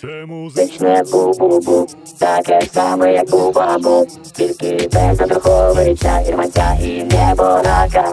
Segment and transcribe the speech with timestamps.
[0.00, 1.86] Це музичне бу-бу-бу,
[2.18, 8.12] таке саме, як бу-бабу, тільки без Андруховича, Ірманця і неборака.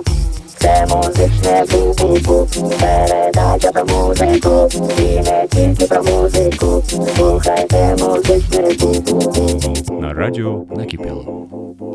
[0.58, 2.48] Це музичне бу-бу-бу,
[2.80, 4.70] передача про музику,
[5.00, 6.84] і не тільки про музику.
[7.16, 10.02] Слухайте музичне бу-бу-бу.
[10.02, 11.48] на радіо накипіло.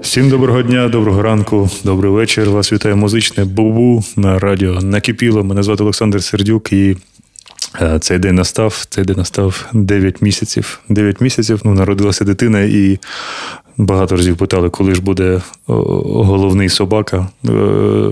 [0.03, 2.51] Всім доброго дня, доброго ранку, добрий вечір.
[2.51, 5.45] Вас вітає музичне бубу на радіо накипіло.
[5.45, 6.97] Мене звати Олександр Сердюк і.
[7.81, 10.81] Е, Цей день настав, цей день настав 9 місяців.
[10.89, 12.99] 9 місяців, ну, народилася дитина, і
[13.77, 17.51] багато разів питали, коли ж буде головний собака, е,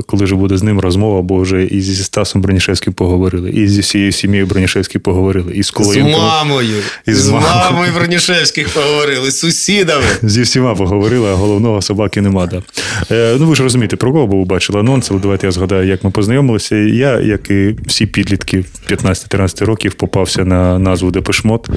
[0.07, 3.81] коли ж буде з ним розмова, бо вже і зі Стасом Бронішевським поговорили, і зі
[3.81, 6.77] всією сім'єю Бронішевським поговорили, і з З мамою.
[7.07, 7.53] І з з мамою.
[7.71, 10.05] мамою Бронішевських поговорили, з сусідами.
[10.23, 12.47] Зі всіма поговорили, а головного собаки нема.
[12.47, 12.63] Да.
[13.11, 16.05] Е, ну ви ж розумієте, про кого ви бачили анонс, але давайте я згадаю, як
[16.05, 16.77] ми познайомилися.
[16.77, 21.69] Я, як і всі підлітки 15-13 років, попався на назву Депешмот.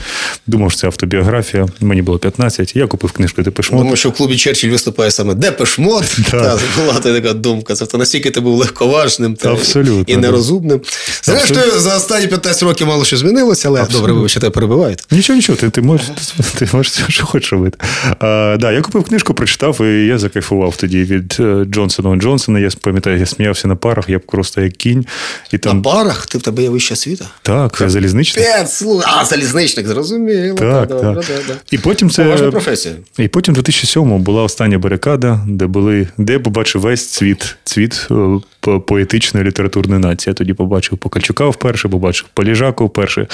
[0.48, 1.68] Думав, що це автобіографія.
[1.82, 2.76] Мені було 15.
[2.76, 3.73] Я купив книжку Депешмот.
[3.78, 6.04] Тому що в клубі Черчилль виступає саме Депешмот.
[6.32, 7.76] Та, була така думка.
[7.80, 10.22] Тобто настільки ти був легковажним та, Абсолютно, і да.
[10.22, 10.82] нерозумним.
[11.24, 15.04] Зрештою, за останні 15 років мало що змінилося, але добре, ви ще тебе перебиваєте.
[15.12, 16.08] Нічого, нічого, ти, ти можеш
[16.56, 17.78] ти можеш все, що хочеш робити.
[18.20, 22.60] А, да, я купив книжку, прочитав, і я закайфував тоді від е, Джонсона Джонсона.
[22.60, 25.06] Я пам'ятаю, я сміявся на парах, я просто як кінь.
[25.52, 27.26] І На там, барах ти в тебе є вища світа.
[27.42, 28.46] так, я залізничний.
[28.46, 29.04] П'ять, слух.
[29.08, 30.58] А, залізничник, зрозуміло.
[30.58, 31.00] Так, так.
[31.00, 31.54] да, да.
[31.72, 32.96] І потім це Поважна професія.
[33.18, 38.40] І потім 2007-му була остання барикада, де були, де я побачив весь цвіт, цвіт е,
[38.86, 40.32] поетичної літературної нації.
[40.32, 43.28] Я тоді побачив Покальчука вперше, побачив Поліжаку вперше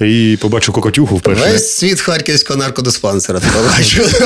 [0.00, 1.42] і побачив Кокотюху вперше.
[1.42, 3.40] Весь світ харківського наркодиспансера.
[3.56, 4.20] Побачив.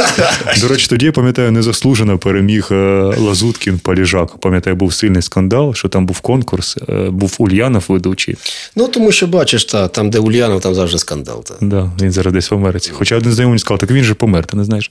[0.61, 2.75] До речі, тоді я пам'ятаю, незаслужено переміг е,
[3.19, 4.39] Лазуткін Поліжак.
[4.39, 8.37] Пам'ятаю, був сильний скандал, що там був конкурс, е, був Ульянов ведучий.
[8.77, 11.45] Ну, тому що бачиш, та, там, де Ульянов, там завжди скандал.
[11.45, 11.55] Та.
[11.61, 12.91] Да, він зараз десь в Америці.
[12.95, 14.91] Хоча один знайомий сказав, так він же помер, ти не знаєш.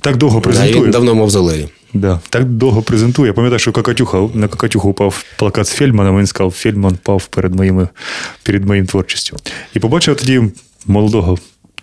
[0.00, 1.68] Так довго Да, він давно мавзолеї.
[1.94, 3.26] Да, так довго презентує.
[3.26, 7.54] Я пам'ятаю, що Кокатюха, на Кокатюху упав плакат з Фельдманом, він сказав, Фельдман впав перед,
[7.54, 7.88] моїми,
[8.42, 9.36] перед моїм творчістю.
[9.74, 10.42] І побачив тоді
[10.86, 11.38] молодого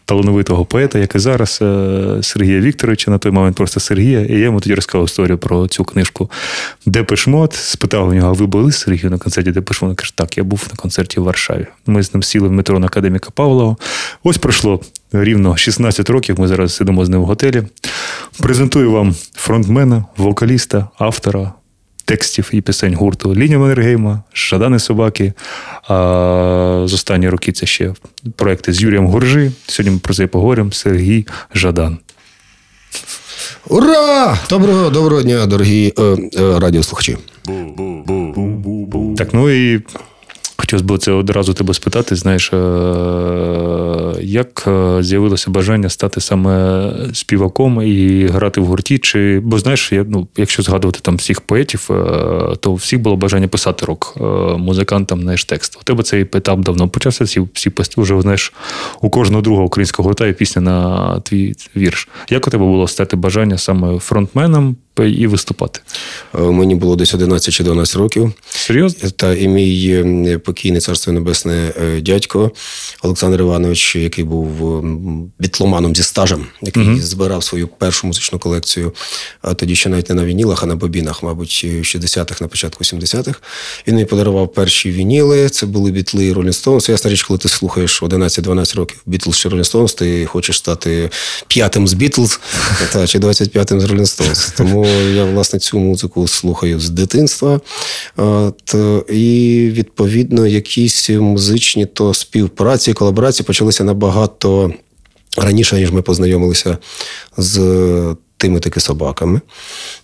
[0.05, 4.19] талановитого поета, як і зараз, е, Сергія Вікторовича, на той момент просто Сергія.
[4.21, 6.31] І я йому тоді розказав історію про цю книжку
[6.85, 7.53] Депешмот.
[7.53, 9.89] Спитав у нього, а ви були з Сергією на концерті Депешмот?
[9.89, 11.67] Він каже, так, я був на концерті в Варшаві.
[11.85, 13.75] Ми з ним сіли в метро на академіка Павлова.
[14.23, 14.81] Ось пройшло
[15.11, 16.39] рівно 16 років.
[16.39, 17.63] Ми зараз сидимо з ним в готелі.
[18.39, 21.53] Презентую вам фронтмена, вокаліста, автора.
[22.05, 25.33] Текстів і пісень гурту Лінія Маннергейма, Жадани собаки.
[25.87, 27.93] А з останні роки це ще
[28.35, 29.51] проекти з Юрієм Горжи.
[29.67, 30.71] Сьогодні ми про це поговоримо.
[30.71, 31.97] Сергій Жадан.
[33.67, 34.37] Ура!
[34.49, 37.17] Доброго, доброго дня, дорогі е, е, радіослухачі.
[39.17, 39.81] Так, ну і
[40.57, 42.15] хотілося б це одразу тебе спитати.
[42.15, 42.57] Знаєш, е,
[44.21, 48.97] як е, з'явилося бажання стати саме співаком і грати в гурті?
[48.97, 53.47] Чи бо знаєш, я, ну, якщо згадувати там всіх поетів, е, то всіх було бажання
[53.47, 54.17] писати рок
[54.57, 55.77] музикантам, знаєш, текст.
[55.81, 57.23] У тебе цей етап давно почався.
[57.23, 58.53] Всі всі вже знаєш,
[59.01, 62.07] у кожного другого українського гурта є пісня на твій вірш.
[62.29, 65.79] Як у тебе було стати бажання саме фронтменом і виступати?
[66.35, 68.33] Е, Мені було десь 11 чи 12 років.
[68.49, 69.09] Серйозно?
[69.09, 69.89] Та і мій
[70.27, 72.51] е, покійний царство небесне е, дядько
[73.01, 74.83] Олександр Іванович, який був
[75.39, 78.93] бітломаном зі стажем, який збирав свою першу музичну колекцію,
[79.41, 82.83] а тоді ще навіть не на вінілах, а на бобінах, мабуть, в 60-х, на початку
[82.83, 83.39] 70-х.
[83.87, 85.49] Він мені подарував перші вініли.
[85.49, 86.91] Це були бітли Rolling Stones.
[86.91, 91.09] Ясна річ, коли ти слухаєш 11-12 років Бітлз чи Rolling Stones, ти хочеш стати
[91.47, 92.39] п'ятим з Бітлз
[92.93, 94.57] та, чи 25-м з Rolling Stones.
[94.57, 94.84] Тому
[95.15, 97.59] я, власне, цю музику слухаю з дитинства.
[98.17, 98.75] От,
[99.09, 104.73] і, відповідно, якісь музичні то співпраці, колаборації почалися набагато
[105.37, 106.77] раніше, ніж ми познайомилися
[107.37, 109.41] з тими таки собаками.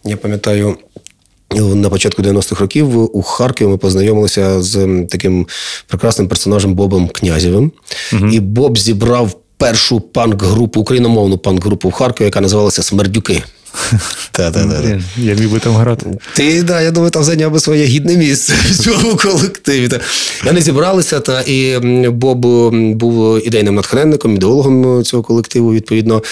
[0.03, 0.77] Я пам'ятаю.
[1.55, 5.47] На початку 90-х років у Харкові ми познайомилися з таким
[5.87, 7.71] прекрасним персонажем Бобом Князєвим.
[8.31, 13.43] І Боб зібрав першу панк-групу, україномовну панк-групу в Харкові, яка називалася Смердюки.
[14.31, 14.89] Та-та-та.
[14.89, 16.05] Я, я міг би там грати.
[16.33, 19.87] Ти, да, я думаю, там зайняв би своє гідне місце в цьому колективі.
[19.87, 19.99] Та.
[20.45, 21.79] Вони зібралися, та, і
[22.09, 22.45] Боб
[22.95, 26.23] був ідейним натхненником, ідеологом цього колективу, відповідно,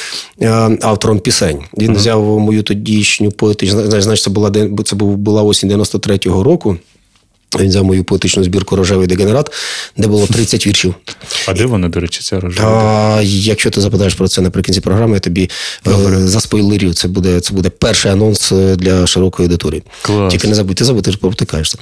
[0.41, 0.49] е,
[0.81, 1.59] автором пісень.
[1.77, 4.51] Він взяв мою тодішню поетичну, знаєш, це була,
[4.85, 6.77] це була осінь 93-го року.
[7.59, 9.51] Він взяв мою поетичну збірку Рожевий дегенерат,
[9.97, 10.95] де було 30 віршів.
[11.47, 12.69] А де вона, до речі, ця рожева?
[13.17, 15.49] А, якщо ти запитаєш про це наприкінці програми, я тобі
[15.87, 15.91] е,
[16.27, 16.93] заспойлерю.
[16.93, 19.83] Це буде, це буде перший анонс е, для широкої аудиторії.
[20.01, 20.31] Клас.
[20.33, 21.77] Тільки не забудь, ти забудь, ти ж повтикаєшся.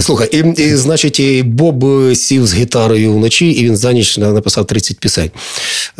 [0.00, 1.84] Слухай, і, і, значить, і Боб
[2.16, 5.30] сів з гітарою вночі, і він за ніч написав 30 пісень.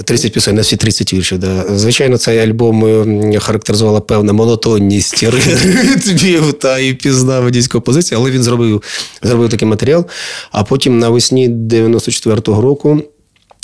[0.05, 1.39] 30 пісень на всі 30 віршів.
[1.39, 1.65] Да.
[1.77, 5.23] Звичайно, цей альбом характеризувала певна монотонність
[5.85, 8.83] ритмів та і пізнаваність композиції, але він зробив,
[9.23, 10.05] зробив такий матеріал.
[10.51, 13.03] А потім навесні 94-го року.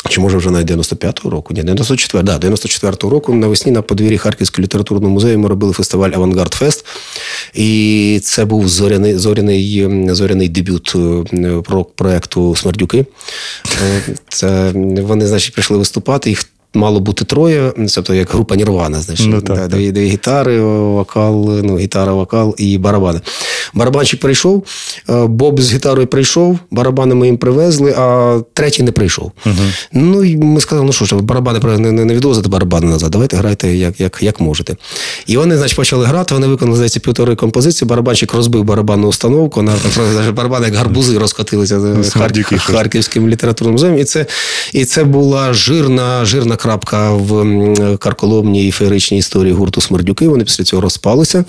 [0.09, 1.55] Чи може вже навіть 95-го року?
[1.55, 6.55] Ні, 94, да, 94-го року навесні на подвір'ї Харківського літературного музею ми робили фестиваль Авангард
[6.55, 6.87] Фест.
[7.55, 10.93] І це був зоряний, зоряний, зоряний дебют
[11.33, 11.63] е,
[11.97, 13.07] проекту Смердюки.
[13.85, 14.73] Е, Це
[15.03, 16.31] вони, значить, прийшли виступати.
[16.31, 16.45] Їх
[16.77, 19.27] мало бути троє, тобто як група Нірвана, значить.
[19.31, 19.69] Ну, так, Да, так.
[19.69, 23.21] Дві, дві гітари, вокал, ну, гітара, вокал і барабани.
[23.75, 24.65] Барабанщик прийшов,
[25.11, 29.33] е, Боб з гітарою прийшов, барабани ми їм привезли, а третій не прийшов.
[29.93, 33.37] Ну і ми сказали, ну що ж, барабани не, не, не відвозити барабани назад, давайте
[33.37, 34.77] грайте як, як, як можете.
[35.27, 40.35] І вони, значить, почали грати, вони виконали, здається, півтори композиції, барабанщик розбив барабанну установку, там
[40.35, 41.81] барабани як гарбузи розкотилися
[42.59, 43.99] Харківським літературним музеєм.
[43.99, 44.27] І це,
[44.73, 50.29] і це була жирна, жирна крапка в карколомній і феєричній історії гурту Смердюки.
[50.29, 51.45] Вони після цього розпалися.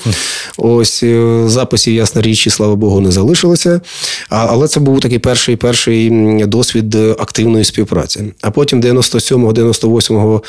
[0.58, 3.82] Ось е, записів, ясна річ, і, слава Богу, не залишилося.
[4.30, 6.10] Але це був такий перший перший
[6.46, 8.24] досвід е, активної співпраці.
[8.42, 10.44] А потім 97-го, 98-го,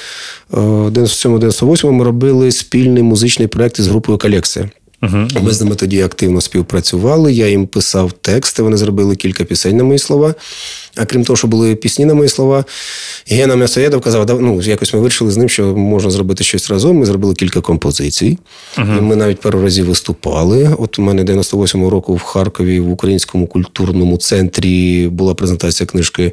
[0.54, 4.70] е, 97-98 ми робили спільний музичний проект із групою Колекція.
[5.42, 7.32] Ми з ними тоді активно співпрацювали.
[7.32, 10.34] Я їм писав тексти, вони зробили кілька пісень на мої слова.
[10.96, 12.64] А крім того, що були пісні на мої слова,
[13.26, 16.96] Гена М'ясоєдов казав, «Да, ну, якось ми вирішили з ним, що можна зробити щось разом.
[16.96, 18.38] Ми зробили кілька композицій.
[18.98, 20.74] І ми навіть пару разів виступали.
[20.78, 26.32] От у мене 98-го року в Харкові в Українському культурному центрі була презентація книжки.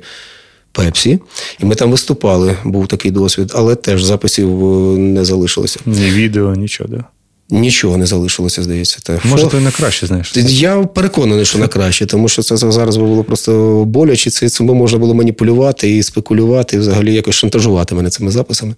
[0.71, 1.19] Пепсі,
[1.59, 5.79] і ми там виступали, був такий досвід, але теж записів е, не залишилося.
[5.85, 7.03] Ні відео, нічого, да.
[7.50, 8.97] Нічого не залишилося, здається.
[9.03, 10.31] Та Може, то й на краще, знаєш.
[10.36, 14.30] я переконаний, що на краще, тому що це зараз би було просто боляче.
[14.30, 18.75] Це цим можна було маніпулювати і спекулювати, і взагалі якось шантажувати мене цими записами.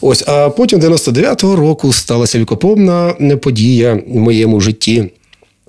[0.00, 5.10] Ось, а потім 99-го року сталася вікоповна подія в моєму житті.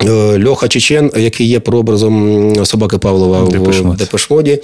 [0.04, 4.62] Е, Льоха Чечен, який є прообразом собаки Павлова Депеш в Депешмоді,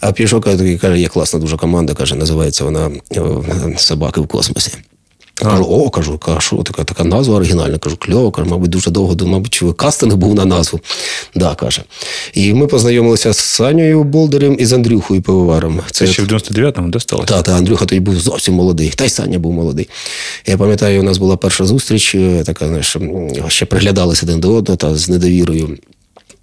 [0.00, 3.22] а пішов каже, каже, є класна дуже команда, каже, називається вона е,
[3.76, 4.70] Собаки в космосі.
[5.42, 7.78] Кажу, о, кажу, кажу, що така, така назва оригінальна.
[7.78, 10.80] Кажу, кльово, кажу, мабуть, дуже довго, мабуть, кастинг був на назву.
[11.34, 11.82] Да, каже.
[12.34, 15.80] І ми познайомилися з Санєю Болдерем і з Андрюхою Пивоваром.
[15.90, 17.28] Це ще в 99-му досталося.
[17.28, 19.88] та, та Андрюха тоді був зовсім молодий, та й Саня був молодий.
[20.46, 22.96] Я пам'ятаю, у нас була перша зустріч, е, така, знаєш,
[23.48, 25.78] ще приглядалися один до одного та з недовірою.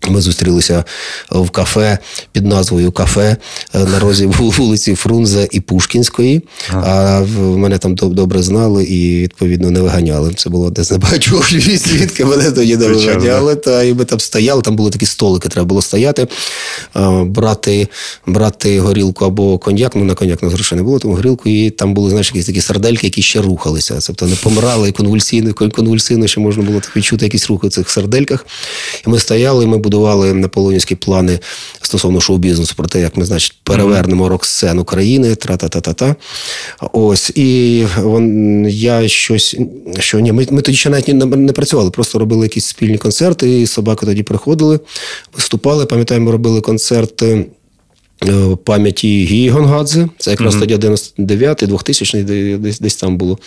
[0.10, 0.84] Ми зустрілися
[1.32, 1.98] в кафе
[2.32, 3.38] під назвою Кафе
[3.76, 6.42] е, на розі вулиці Фрунзе і Пушкінської.
[6.72, 10.34] А в- мене там добре знали і відповідно не виганяли.
[10.34, 13.56] Це було одне з небагатьох звідки мене тоді не виганяли.
[13.56, 16.28] Та і ми там стояли, там були такі столики, треба було стояти,
[17.26, 17.88] брати,
[18.28, 19.96] брати горілку або коньяк.
[19.96, 22.46] Ну на коньяк у нас грошей не було, тому горілку, і там були знаєш, якісь
[22.46, 24.00] такі сардельки, які ще рухалися.
[24.08, 27.90] Тобто не помирали і конвульсійно, конвульсивно ще можна було так відчути якісь рухи в цих
[27.90, 28.46] сардельках.
[29.08, 31.40] І ми стояли, ми будували наполеонівські плани
[31.82, 36.16] стосовно шоу-бізнесу про те, як ми, значить, перевернемо рок-сцену країни, тра-та-та-та-та.
[36.92, 37.30] Ось.
[37.36, 39.58] І вон, я щось,
[40.00, 43.62] що ні, ми, ми тоді ще навіть не, не працювали, просто робили якісь спільні концерти,
[43.62, 44.80] і собаки тоді приходили,
[45.36, 45.86] виступали.
[45.86, 47.46] Пам'ятаю, ми робили концерти.
[48.28, 53.38] е, Пам'яті Гії Гонгадзе, це якраз тоді 99-й, 2000-й, десь, десь там було.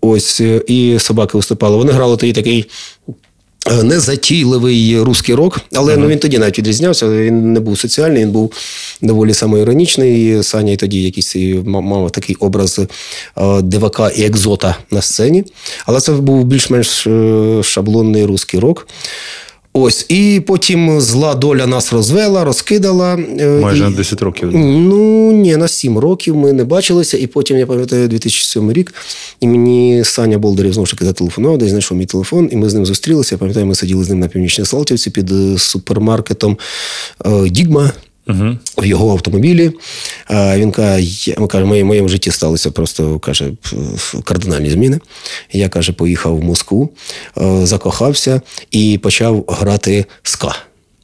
[0.00, 1.76] Ось і собаки виступали.
[1.76, 2.66] Вони грали тоді такий
[3.82, 7.08] незатійливий русський рок, але ну, він тоді навіть відрізнявся.
[7.08, 8.52] Він не був соціальний, він був
[9.02, 10.42] доволі самоіронічний.
[10.42, 15.44] Саня і тоді якийсь мав такий образ е, дивака і екзота на сцені.
[15.86, 18.88] Але це був більш-менш е, шаблонний русський рок.
[19.72, 23.14] Ось, і потім зла доля нас розвела, розкидала.
[23.38, 24.50] е, Майже і- на 10 років.
[24.54, 28.94] Ну, ні, на 7 років ми не бачилися, і потім я пам'ятаю 2007 рік,
[29.40, 32.74] і мені Саня Болдарів знову ж таки зателефонував, десь знайшов мій телефон, і ми з
[32.74, 33.34] ним зустрілися.
[33.34, 36.58] Я пам'ятаю, ми сиділи з ним на північній Салтівці під е, супермаркетом
[37.26, 37.92] е, Дігма.
[38.28, 38.58] Угу.
[38.78, 39.72] В його автомобілі.
[40.30, 43.50] Він каже, в моєму, житті сталися просто каже,
[44.24, 45.00] кардинальні зміни.
[45.52, 46.90] Я каже, поїхав в Москву,
[47.38, 50.56] е, закохався і почав грати ска.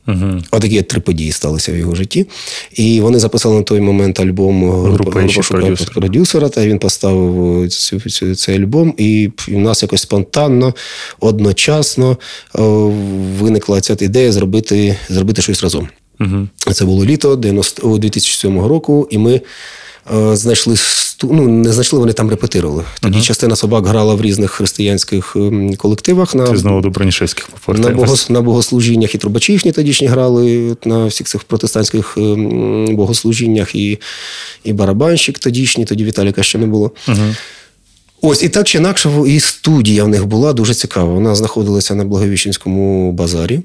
[0.09, 0.43] Угу.
[0.51, 2.27] Отакі три події сталися в його житті.
[2.73, 5.91] І вони записали на той момент альбом Група «Інші шукає продюсери».
[5.95, 10.75] продюсера, та він поставив цю, цю, цей альбом, і в нас якось спонтанно,
[11.21, 12.19] одночасно
[12.59, 12.63] е,
[13.39, 15.89] виникла ця ідея зробити, зробити щось разом.
[16.21, 16.49] Угу.
[16.73, 19.41] Це було літо 90, 2007 року, і ми
[20.15, 20.77] е, знайшли
[21.23, 22.85] ну, не знайшли, вони там репетирували.
[23.01, 26.35] Тоді частина собак грала в різних християнських ем, колективах.
[26.35, 28.31] На, Ти знову до Бронішевських на, богос...
[28.31, 33.99] на богослужіннях і трубачі їхні тодішні грали на всіх цих протестантських ем, богослужіннях, і,
[34.65, 36.91] і барабанщик тодішній, тоді Віталіка ще не було.
[38.23, 41.15] Ось і так чи інакше, і студія в них була дуже цікава.
[41.15, 43.61] Вона знаходилася на Благовіщенському базарі.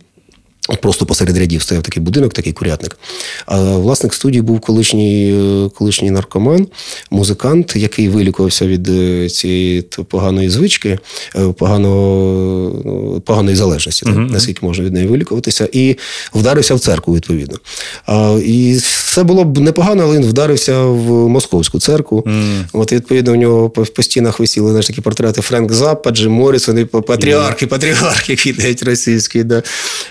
[0.76, 2.98] Просто посеред рядів стояв такий будинок, такий курятник.
[3.46, 5.34] А власник студії був колишній,
[5.66, 6.68] е, колишній наркоман,
[7.12, 11.00] музикант, який вилікувався від е, цієї поганої звички,
[11.36, 15.98] е, поганого, поганої залежності, так, наскільки можна від неї вилікуватися, і
[16.34, 17.58] вдарився в церкву, відповідно.
[18.06, 22.28] А, і все було б непогано, але він вдарився в московську церкву.
[22.74, 26.80] От, і, відповідно, у нього по, стінах висіли знаєш, такі портрети Френк Заппа, Джим Моррісон,
[26.80, 29.44] і патріархи, патріархи, які геть російські.
[29.44, 29.64] Да.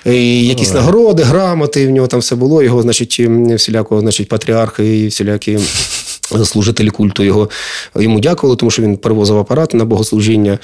[0.06, 2.62] І якісь нагороди, грамоти, в нього там все було.
[2.62, 3.20] Його, значить,
[3.54, 5.58] всіляко, значить, патріархи і всілякі.
[6.44, 7.50] Служителі культу його
[7.96, 10.58] йому дякували, тому що він перевозив апарат на богослужіння.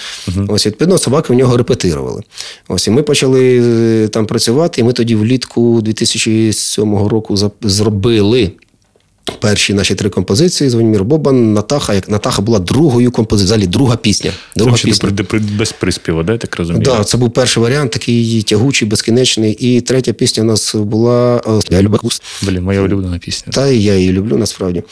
[0.49, 2.23] Ось відповідно, собаки в нього репетирували.
[2.69, 3.61] Ось і ми почали
[4.05, 4.81] е, там працювати.
[4.81, 8.53] І ми тоді влітку 2007 року зробили
[9.33, 10.71] перші наші три композиції.
[10.71, 11.95] Звонімір Бобан, Натаха.
[11.95, 14.31] Як Натаха була другою композицією, взагалі друга пісня.
[14.57, 15.11] Друга що пісня.
[15.59, 16.85] без приспіву, да, я так розумію?
[16.85, 19.53] Да, це був перший варіант, такий тягучий, безкінечний.
[19.53, 22.23] І третя пісня у нас була е, Я люблю Кус.
[22.43, 23.53] Блін, моя улюблена пісня.
[23.53, 24.83] Та і я її люблю насправді.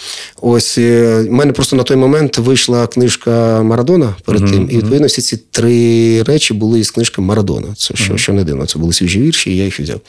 [0.40, 4.68] Ось е, в мене просто на той момент вийшла книжка Марадона перед тим.
[4.70, 7.68] І відповідно всі ці три речі були із книжки Марадона.
[7.76, 8.66] Це що, що не дивно.
[8.66, 10.00] Це були свіжі вірші, і я їх взяв.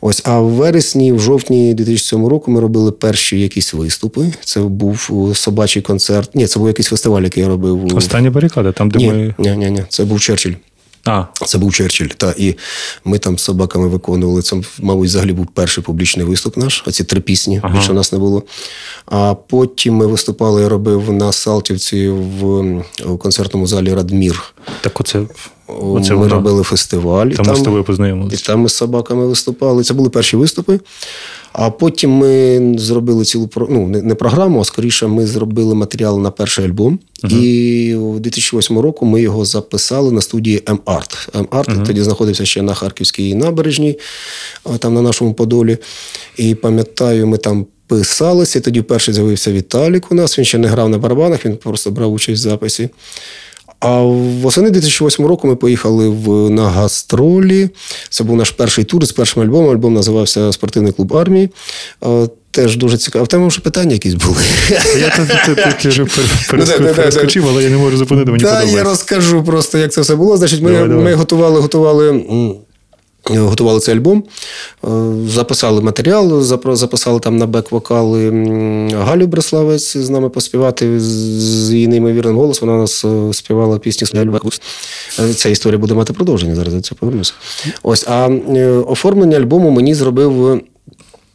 [0.00, 4.32] Ось, а в вересні, в жовтні 2007 року ми робили перші якісь виступи.
[4.44, 6.34] Це був е, собачий концерт.
[6.34, 7.96] Ні, це був якийсь фестиваль, який я робив.
[7.96, 9.34] Остання барикада, там, де Ні, ми.
[9.38, 10.52] ні, ні, ні, це був Черчилль.
[11.06, 12.06] А, Це був Черчилль.
[12.08, 12.54] Та і
[13.04, 14.42] ми там з собаками виконували.
[14.42, 16.84] Це, мабуть, взагалі був перший публічний виступ наш.
[16.86, 17.60] Оці три пісні.
[17.62, 17.74] Ага.
[17.76, 18.42] Більше нас не було.
[19.06, 22.60] А потім ми виступали, я робив на Салтівці в,
[23.04, 24.54] в концертному залі Радмір.
[24.80, 25.22] так оце,
[25.66, 26.34] оце ми воно.
[26.34, 27.26] робили фестиваль.
[27.26, 28.36] і Там ми з тобою познайомилися.
[28.36, 29.84] І там ми з собаками виступали.
[29.84, 30.80] Це були перші виступи.
[31.52, 36.64] А потім ми зробили цілу ну, не, програму, а скоріше ми зробили матеріал на перший
[36.64, 36.98] альбом.
[37.28, 41.28] І у 2008 року ми його записали на студії М-Арт.
[41.36, 43.98] М-Арт тоді знаходився ще на Харківській набережній,
[44.78, 45.78] там на нашому Подолі.
[46.36, 47.66] І пам'ятаю, ми там.
[47.86, 50.38] Писалися, тоді вперше з'явився Віталік у нас.
[50.38, 52.88] Він ще не грав на барабанах, він просто брав участь в записі.
[53.84, 57.68] А восени 2008 року ми поїхали в, на гастролі.
[58.10, 59.70] Це був наш перший тур з першим альбомом.
[59.70, 61.50] Альбом називався Спортивний клуб армії.
[62.50, 63.24] Теж дуже цікаво.
[63.24, 64.36] В тебе вже питання якісь були.
[65.00, 66.04] Я тут, вже
[66.94, 70.36] перескочив, але я не можу зупинити, мені Та я розкажу просто, як це все було.
[70.36, 72.24] Значить, ми готували, готували.
[73.30, 74.24] М, Готували цей альбом,
[74.84, 74.88] е,
[75.28, 76.42] записали матеріал,
[76.74, 78.30] записали там на бек-вокали
[79.04, 82.68] Галю Бреславець з нами поспівати з- її неймовірним голосом.
[82.68, 84.60] Вона нас е, співала пісню «Я люблю Кус».
[85.20, 86.54] Е, Ця історія буде мати продовження.
[86.54, 87.32] Зараз я це повернуся.
[87.82, 90.60] Ось, а е, оформлення альбому мені зробив.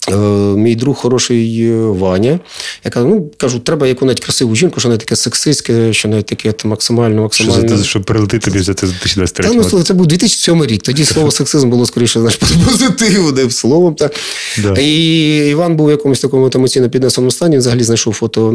[0.08, 0.16] Е,
[0.58, 2.40] Мій друг хороший е, Ваня.
[2.86, 6.50] Я кажу, ну кажу, треба яку-небудь красиву жінку, що не таке сексистське, що не таке
[6.50, 10.66] от максимально Що за те, щоб прилетити тобі за 2023 Та, ну, це був 2007
[10.66, 10.82] рік.
[10.84, 13.96] Тоді слово сексизм було скоріше знаєш, позитивним словом.
[13.96, 14.16] Так.
[14.64, 14.74] Да.
[14.82, 17.54] І Іван був в якомусь такому емоційно піднесеному стані.
[17.54, 18.54] Він взагалі знайшов фото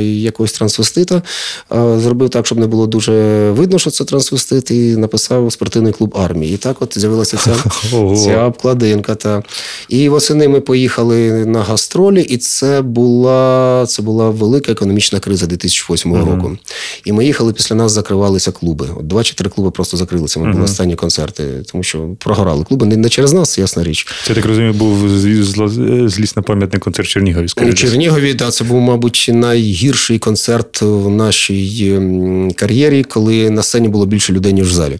[0.00, 1.22] якогось трансвестита.
[1.70, 3.12] Зробив так, щоб не було дуже
[3.50, 6.54] видно, що це трансвестит, і написав спортивний клуб армії.
[6.54, 7.56] І так от з'явилася ця,
[8.24, 9.14] ця обкладинка.
[9.14, 9.42] Та.
[9.88, 16.14] І восени ми поїхали на гастролі, і це була, це була велика економічна криза 2008
[16.14, 16.58] року.
[17.04, 18.88] І ми їхали, після нас закривалися клуби.
[18.98, 20.40] От два чи три клуби просто закрилися.
[20.40, 22.86] Ми були останні концерти, тому що прогорали клуби.
[22.86, 24.06] Не, не через нас, ясна річ.
[24.26, 27.46] Це, так розумію, був з- зло- злісно-пам'ятний концерт Чернігові.
[27.70, 27.72] У.
[27.72, 34.06] Чернігові да, це був, мабуть, найгірший концерт в нашій ем, кар'єрі, коли на сцені було
[34.06, 34.98] більше людей, ніж в залі.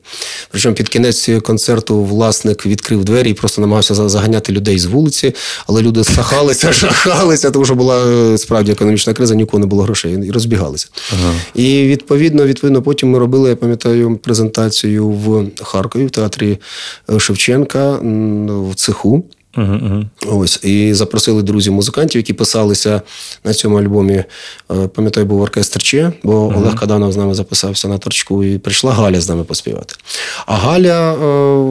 [0.51, 5.33] Причому під кінець концерту власник відкрив двері і просто намагався заганяти людей з вулиці,
[5.67, 10.27] але люди сахалися, жахалися, тому що була е, справді економічна криза, нікого не було грошей
[10.27, 10.89] і розбігалися.
[11.55, 16.59] І відповідно, відповідно, потім ми робили, я пам'ятаю, презентацію в Харкові в театрі
[17.11, 17.99] е, Шевченка
[18.71, 19.25] в цеху.
[19.57, 20.09] Мгм, мгм.
[20.39, 23.03] Ось і запросили друзів музикантів, які писалися
[23.45, 24.15] на цьому альбомі.
[24.15, 24.25] Е,
[24.95, 29.21] Пам'ятаю, був оркестр Че, бо Олег Каданов з нами записався на торчку, і прийшла Галя
[29.21, 29.95] з нами поспівати.
[30.47, 31.17] А Галя, е,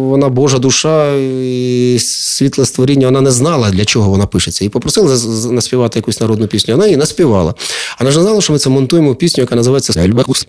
[0.09, 4.65] вона Божа душа і світле створіння, вона не знала, для чого вона пишеться.
[4.65, 4.71] І
[5.15, 6.73] з- наспівати якусь народну пісню.
[6.73, 7.53] Вона її наспівала.
[7.97, 10.47] А вона ж не знала, що ми це монтуємо пісню, яка називається Ельбакус.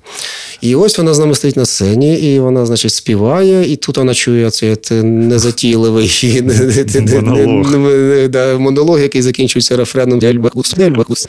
[0.60, 4.14] І ось вона з нами стоїть на сцені, і вона, значить, співає, і тут вона
[4.14, 6.06] чує цей незатійливий
[7.26, 11.28] монолог, монолог який закінчується рефреном Ельбакус, Ельбакус.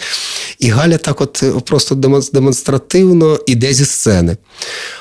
[0.59, 1.95] І Галя так от просто
[2.33, 4.37] демонстративно іде зі сцени.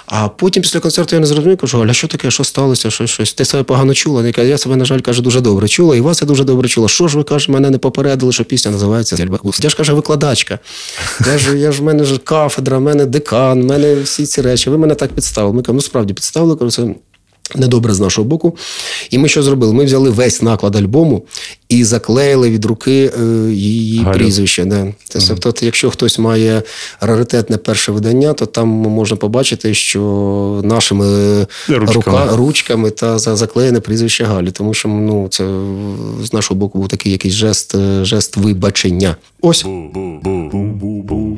[0.07, 2.91] А потім після концерту я не зрозумів, кажу, Галя, що таке, що сталося?
[2.91, 3.33] Що, щось?
[3.33, 4.27] Ти себе погано чула?
[4.27, 6.69] Я кажу, я себе, на жаль, каже, дуже добре чула, і вас я дуже добре
[6.69, 6.89] чула.
[6.89, 9.61] Що ж ви каже, мене не попередили, що пісня називається Ельбакус.
[9.63, 10.59] Я ж каже, викладачка.
[11.27, 14.43] Я ж я ж в мене ж кафедра, в мене декан, в мене всі ці
[14.43, 14.71] речі.
[14.71, 15.55] Ви мене так підставили.
[15.55, 16.95] Ми кажемо, ну справді підставили, кажу,
[17.55, 18.57] Недобре з нашого боку.
[19.11, 19.73] І ми що зробили?
[19.73, 21.23] Ми взяли весь наклад альбому
[21.69, 24.19] і заклеїли від руки е, її Галю.
[24.19, 24.65] прізвище.
[24.65, 24.87] Да.
[25.29, 26.63] Тобто, uh якщо хтось має
[27.01, 30.01] раритетне перше видання, то там можна побачити, що
[30.65, 31.07] нашими
[31.69, 34.51] ручками, рука, ручками та заклеєне прізвище Галі.
[34.51, 35.45] Тому що ну, це
[36.23, 39.17] з нашого боку був такий якийсь жест, е, жест вибачення.
[39.41, 39.67] Ось.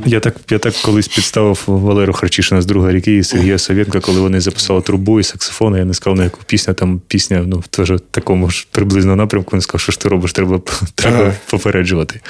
[0.06, 4.20] Я так я так колись підставив Валеру Харчишина з друга ріки і Сергія Савєнка, коли
[4.20, 5.76] вони записали трубу і саксофон.
[5.76, 9.50] Я не сказав, на яку пісня, там пісня ну, теж в такому ж приблизно напрямку.
[9.52, 10.60] Він сказав, що ж ти робиш, треба
[10.94, 12.20] треба попереджувати.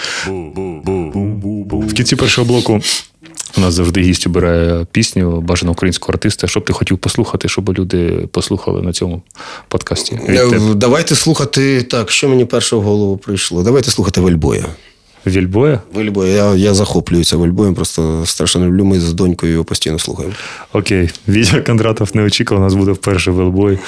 [1.72, 2.80] В кінці першого блоку.
[3.56, 6.46] У нас завжди гість обирає пісню бажаного українського артиста.
[6.46, 9.22] Що б ти хотів послухати, щоб люди послухали на цьому
[9.68, 10.20] подкасті?
[10.28, 13.62] Е, давайте слухати так, що мені перше в голову прийшло.
[13.62, 14.66] Давайте слухати Вельбоя.
[15.26, 15.80] Вільбоя?
[15.96, 16.28] Вільбоя.
[16.28, 18.84] Я я захоплююся Вільбоєм, просто страшно люблю.
[18.84, 20.34] Ми з донькою його постійно слухаємо.
[20.72, 21.10] Окей.
[21.28, 23.78] Вітя Кондратов не очікував, у нас буде вперше Вільбой е,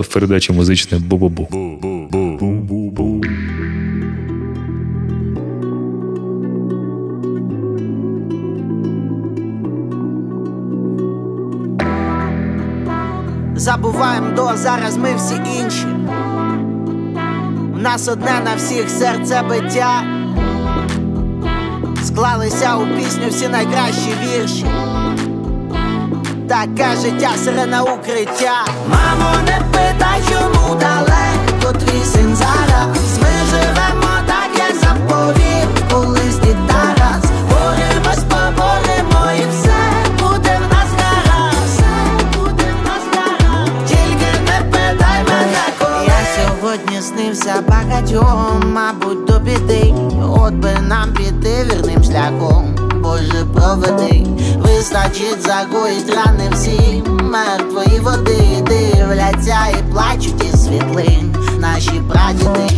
[0.00, 1.48] в передачі музичне Бу-бу-бу.
[13.64, 15.86] Забуваємо до зараз ми всі інші.
[17.74, 20.02] У нас одне на всіх серце биття
[22.04, 24.66] склалися у пісню всі найкращі вірші.
[26.48, 28.64] Таке життя сирена укриття.
[28.88, 33.03] Мамо, не питай, чому далеко твій син зараз.
[47.54, 49.94] Снився багатьом, мабуть, до біди.
[50.36, 59.58] От би нам піти вірним шляхом, Боже, проведи, вистачить загоїть рани всі мертвої води, дивляться
[59.70, 61.36] і плачуть із світлин.
[61.58, 62.74] Наші прадіди.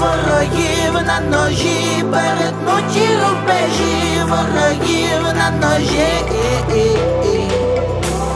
[0.00, 6.08] Ворогів на ножі, перетнуті рубежі, ворогів на ножі,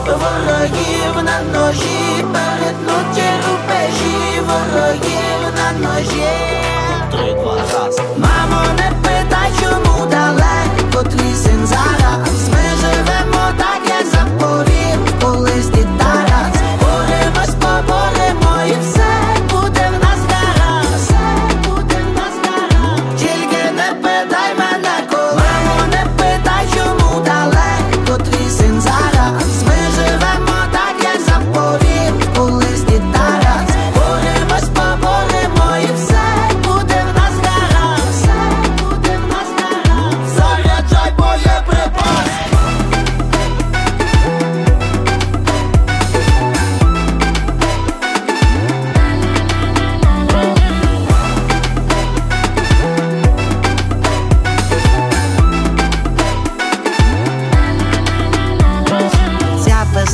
[0.07, 2.25] ворогів на ножі,
[2.63, 6.29] перетнуті рубежі, ворогів на ножі
[7.11, 14.07] три, два, раз Мамо, не питай, чому далеко твій син зараз Ми живемо так, як
[14.07, 14.82] заповів,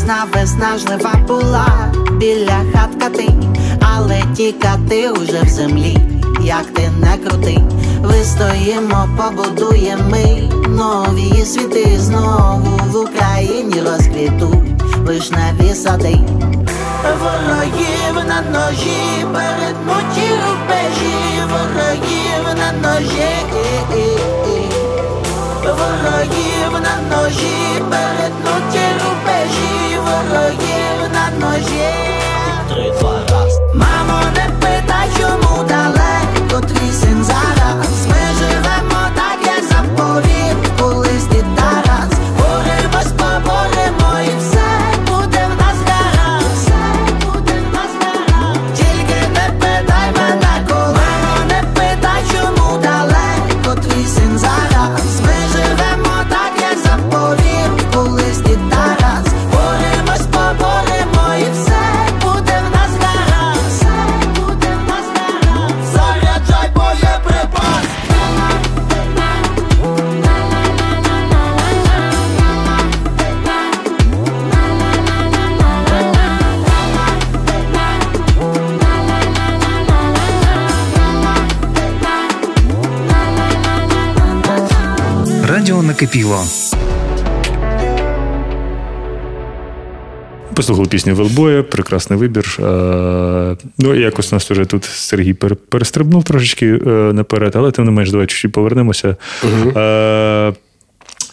[0.09, 1.93] весна, виснажлива була.
[2.13, 3.29] Біля хатка ти,
[3.81, 5.99] але тікати уже в землі,
[6.43, 7.59] як ти не крути,
[8.01, 14.63] вистоїмо, побудуємо ми нові світи знову в Україні розквіту
[14.99, 16.19] вишневі сади.
[17.21, 23.29] Ворогів на ножі, перетнуті рубежі, ворогів на ножі,
[25.65, 29.78] ворогів на ножі, перетнуті рубежі
[30.09, 31.89] ворогів на ножі.
[32.69, 33.61] Три, два, раз.
[33.75, 34.48] Мамо, не
[85.99, 86.45] Радіо накипіло.
[90.55, 92.59] Послухали пісню Велбоя, прекрасний вибір.
[92.61, 95.33] Е, Ну, якось нас вже тут Сергій
[95.69, 99.17] перестрибнув трошечки е, наперед, але тим не менш, давай чуть-чуть повернемося.
[99.77, 100.53] Е,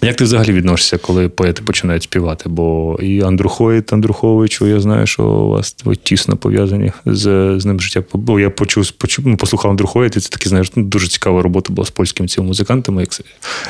[0.05, 2.49] як ти взагалі відносишся, коли поети починають співати?
[2.49, 7.79] Бо і Андрухоїд Андруховичу, я знаю, що у вас ви тісно пов'язані з з ним
[7.79, 8.03] життя.
[8.13, 11.73] Бо я почув, почув ну, послухав Андрухоїд, і це таки, знаєш, ну, дуже цікава робота
[11.73, 13.09] була з польськими цими музикантами, як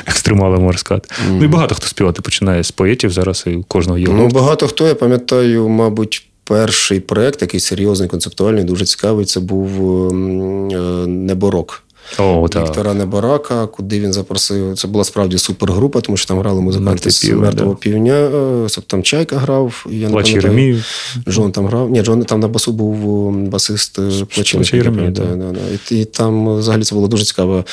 [0.06, 1.08] екстремали, можна сказати.
[1.08, 1.36] Mm.
[1.38, 4.06] Ну і багато хто співати починає з поетів зараз, і кожного є.
[4.08, 6.26] Ну, багато хто, я пам'ятаю, мабуть.
[6.48, 9.24] Перший проект, такий серйозний, концептуальний, дуже цікавий.
[9.24, 9.68] Це був
[10.10, 11.85] ем, е, Неборок.
[12.18, 14.78] О, Віктора Небарака, куди він запросив.
[14.78, 17.78] Це була справді супергрупа, тому що там грали музиканти з мертвого да.
[17.78, 18.14] півня.
[18.14, 19.86] Е, там Чайка грав.
[19.90, 20.82] Я Плач Єремію.
[21.28, 21.90] Джон там грав.
[21.90, 25.10] Ні, Джон там на басу був басист е, Плач Єремію.
[25.10, 25.22] Да.
[25.24, 27.64] Да, і, і там взагалі це було дуже цікаво.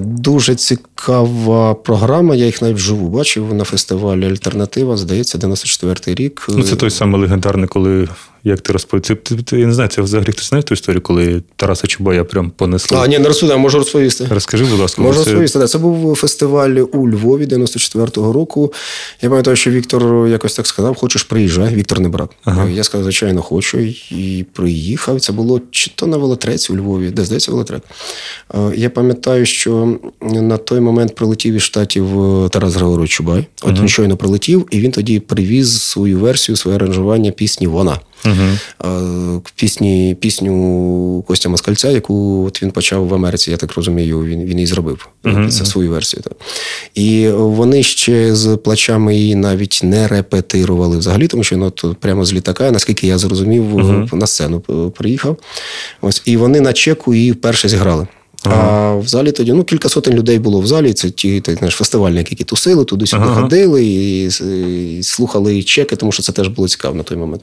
[0.00, 2.34] Дуже цікава програма.
[2.34, 4.96] Я їх навіть вживу бачив на фестивалі Альтернатива.
[4.96, 6.46] Здається, 94-й рік.
[6.48, 8.08] Ну, Це той самий легендарний, коли
[8.48, 9.02] як ти розповів?
[9.02, 12.50] Ти, ти, я не знаю, це взагалі хтось знає ту історію, коли Тараса Чубая прям
[12.50, 12.98] понесли?
[12.98, 14.28] А, ні, не розповідаю, можу розповісти.
[14.30, 15.02] Розкажи, будь ласка.
[15.02, 15.24] Можу це...
[15.24, 15.66] розповісти.
[15.66, 18.72] Це був фестиваль у Львові 94-го року.
[19.22, 22.30] Я пам'ятаю, що Віктор якось так сказав: хочеш, приїжджай, Віктор не брак.
[22.44, 22.68] Ага.
[22.68, 23.78] Я сказав, звичайно, хочу.
[24.10, 25.20] І приїхав.
[25.20, 27.82] Це було чи то на велотреці у Львові, де здається, велотрек.
[28.74, 33.46] Я пам'ятаю, що на той момент прилетів із штатів е, Тарас Григорович Чубай.
[33.62, 33.80] От ага.
[33.80, 38.00] він щойно прилетів, і він тоді привіз свою версію, своє аранжування пісні Вона.
[38.24, 39.42] Угу.
[39.54, 44.58] Пісні, Пісню Костя Москальця, яку от він почав в Америці, я так розумію, він він
[44.58, 45.08] її зробив.
[45.24, 45.48] Угу.
[45.48, 46.22] Це свою версію.
[46.22, 46.32] Так.
[46.94, 52.24] І вони ще з плачами її навіть не репетирували взагалі, тому що ну, то прямо
[52.24, 54.08] з літака, наскільки я зрозумів, угу.
[54.12, 54.60] на сцену
[54.96, 55.36] приїхав.
[56.00, 58.06] Ось, І вони на чеку її вперше зіграли.
[58.44, 58.78] Ага.
[58.88, 60.92] А в залі тоді ну, кілька сотень людей було в залі.
[60.92, 63.42] Це ті ти, знаєш, фестивальники, які тусили, туди-сюди ага.
[63.42, 64.24] ходили і,
[64.98, 67.42] і слухали чеки, тому що це теж було цікаво на той момент.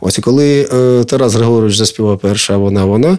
[0.00, 3.18] Ось і коли е, Тарас Григорович заспівав перша вона, вона,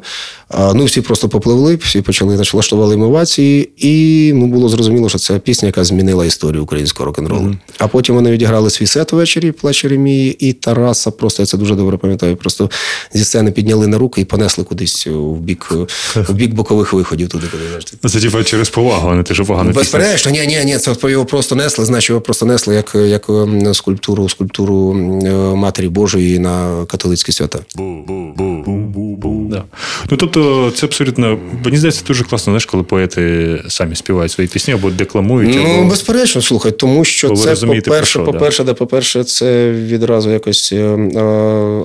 [0.50, 5.18] а, ну всі просто попливли, всі почали значить, влаштували емовації, і ну, було зрозуміло, що
[5.18, 7.46] це пісня, яка змінила історію українського рок-н-ролу.
[7.46, 7.56] Ага.
[7.78, 11.76] А потім вони відіграли свій сет ввечері, плач Ремії, і Тараса просто я це дуже
[11.76, 12.36] добре пам'ятаю.
[12.36, 12.70] Просто
[13.14, 15.72] зі сцени підняли на руки і понесли кудись в бік,
[16.16, 18.10] в бік бокових виходів туди, куди завжди.
[18.10, 19.72] Це типа через повагу, а не те, що погано.
[19.72, 23.74] Безперечно, ні, ні, ні, це його просто несли, значить його просто несли як як ем,
[23.74, 27.60] скульптуру, скульптуру е, Матері Божої на католицькі свята.
[29.60, 29.78] Да.
[30.12, 34.74] Ну тобто, це абсолютно мені здається дуже класно, знаєш, коли поети самі співають свої пісні
[34.74, 35.56] або декламують.
[35.56, 35.90] Ну, або...
[35.90, 38.74] безперечно, слухай, тому що це по-перше, по-перше, да.
[38.74, 40.98] по-перше, це відразу якось е,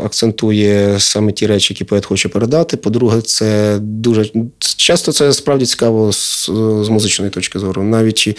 [0.04, 2.76] акцентує саме ті речі, які поет хоче передати.
[2.76, 4.30] По-друге, це дуже
[4.76, 6.44] часто це справді цікаво з,
[6.82, 7.82] з музичної точки зору.
[7.82, 8.38] Навіть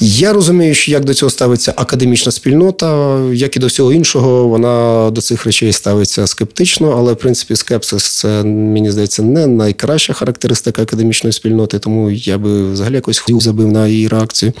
[0.00, 5.10] я розумію, що як до цього ставиться академічна спільнота, як і до всього іншого, вона
[5.10, 8.42] до цих речей ставиться скептично, але в принципі скепсис це
[8.72, 13.88] мені здається не найкраща характеристика академічної спільноти, тому я би взагалі якось хуй забив на
[13.88, 14.52] її реакцію.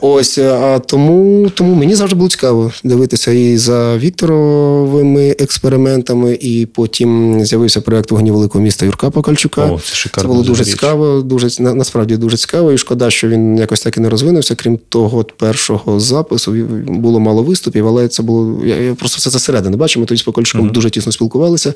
[0.00, 7.40] Ось а тому, тому мені завжди було цікаво дивитися і за Вікторовими експериментами, і потім
[7.44, 9.66] з'явився проєкт вогні великого міста Юрка Покальчука.
[9.66, 10.20] О, це.
[10.20, 10.70] Це було дуже річ.
[10.70, 12.72] цікаво, дуже насправді дуже цікаво.
[12.72, 14.54] І шкода, що він якось так і не розвинувся.
[14.54, 16.52] Крім того, першого запису
[16.86, 18.66] було мало виступів, але це було.
[18.66, 20.06] Я, я просто все це середини бачив.
[20.06, 20.72] Тоді з Покольчуком mm-hmm.
[20.72, 21.74] дуже тісно спілкувалися.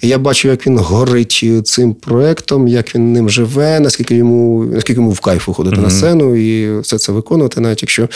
[0.00, 5.00] І я бачив, як він горить цим проектом, як він ним живе, наскільки йому наскільки
[5.00, 5.82] йому в кайф виходити mm-hmm.
[5.82, 8.08] на сцену і все це виконувати, навіть якщо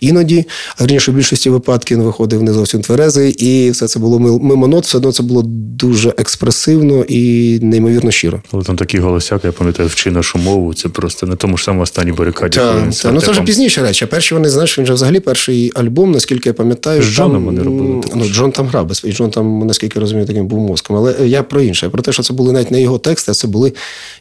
[0.00, 0.44] іноді,
[0.78, 4.66] а раніше в більшості випадків він виходив не зовсім тверезий, і все це було мимо
[4.68, 5.42] нот, все одно це було
[5.80, 8.42] дуже експресивно і неймовірно щиро.
[8.52, 10.74] Але там такі голосяки, я пам'ятаю, вчи нашу мову.
[10.74, 12.58] Це просто на тому ж самому останній барикаді.
[12.58, 14.04] Так, та, ну це вже пізніше речі.
[14.04, 17.62] А перші вони знаєш, він же взагалі перший альбом, наскільки я пам'ятаю, з Джоном вони
[17.62, 18.02] робили.
[18.14, 20.96] Ну, Джон там грав, і Джон там, наскільки розумію, таким був мозком.
[20.96, 21.86] Але я про інше.
[21.86, 23.72] Я про те, що це були навіть не його тексти, а це були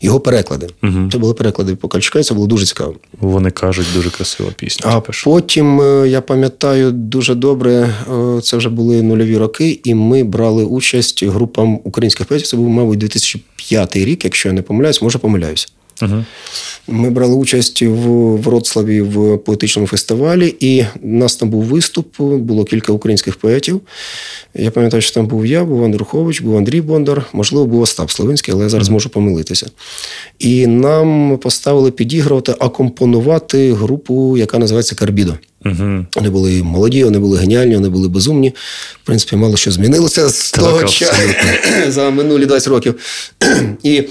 [0.02, 0.68] його переклади.
[0.84, 1.10] Угу.
[1.12, 2.96] Це були переклади Покальчука, і це було дуже цікаво.
[3.20, 4.92] Вони кажуть, дуже красива пісня.
[4.94, 10.24] А потім е, я пам'ятаю дуже добре, е, це вже були нульові роки, і ми
[10.24, 12.48] брали участь групам українських поетів.
[12.48, 15.74] Це був, мабуть, 2005 рік, якщо я не помиляюсь, може помиляюсь.
[16.02, 16.26] Угу.
[16.88, 22.66] Ми брали участь в Вроцлаві в поетичному фестивалі, і у нас там був виступ, було
[22.66, 23.82] кілька українських поетів.
[24.56, 28.54] Я пам'ятаю, що там був я, був Андрухович, був Андрій Бондар, можливо, був Остап Славинський,
[28.54, 29.68] але я зараз можу помилитися.
[30.40, 35.36] І нам поставили підігрувати, акомпонувати групу, яка називається Карбідо.
[35.66, 36.06] Угу.
[36.16, 38.50] Вони були молоді, вони були геніальні, вони були безумні.
[39.04, 41.22] В принципі, мало що змінилося з Так, того часу
[41.88, 42.96] за минулі 20 років.
[43.84, 44.04] І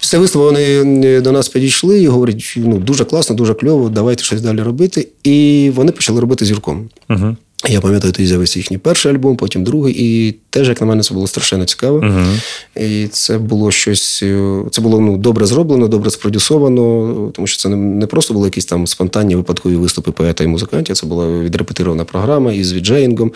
[0.00, 4.40] після виступу вони до нас підійшли і говорять: ну дуже класно, дуже кльово, давайте щось
[4.40, 5.08] далі робити.
[5.24, 6.88] І вони почали робити зірком.
[7.10, 7.36] Угу.
[7.64, 11.14] Я пам'ятаю, тоді з'явився їхній перший альбом, потім другий, і теж, як на мене, це
[11.14, 11.96] було страшенно цікаво.
[11.96, 12.84] Угу.
[12.86, 17.68] І це було щось, е, це було ну, добре зроблено, добре спродюсовано, тому що це
[17.68, 22.04] не, не просто були якісь там спонтанні випадкові виступи поета і музикантів, це була відрепетирована
[22.04, 23.32] програма із віджеїнгом.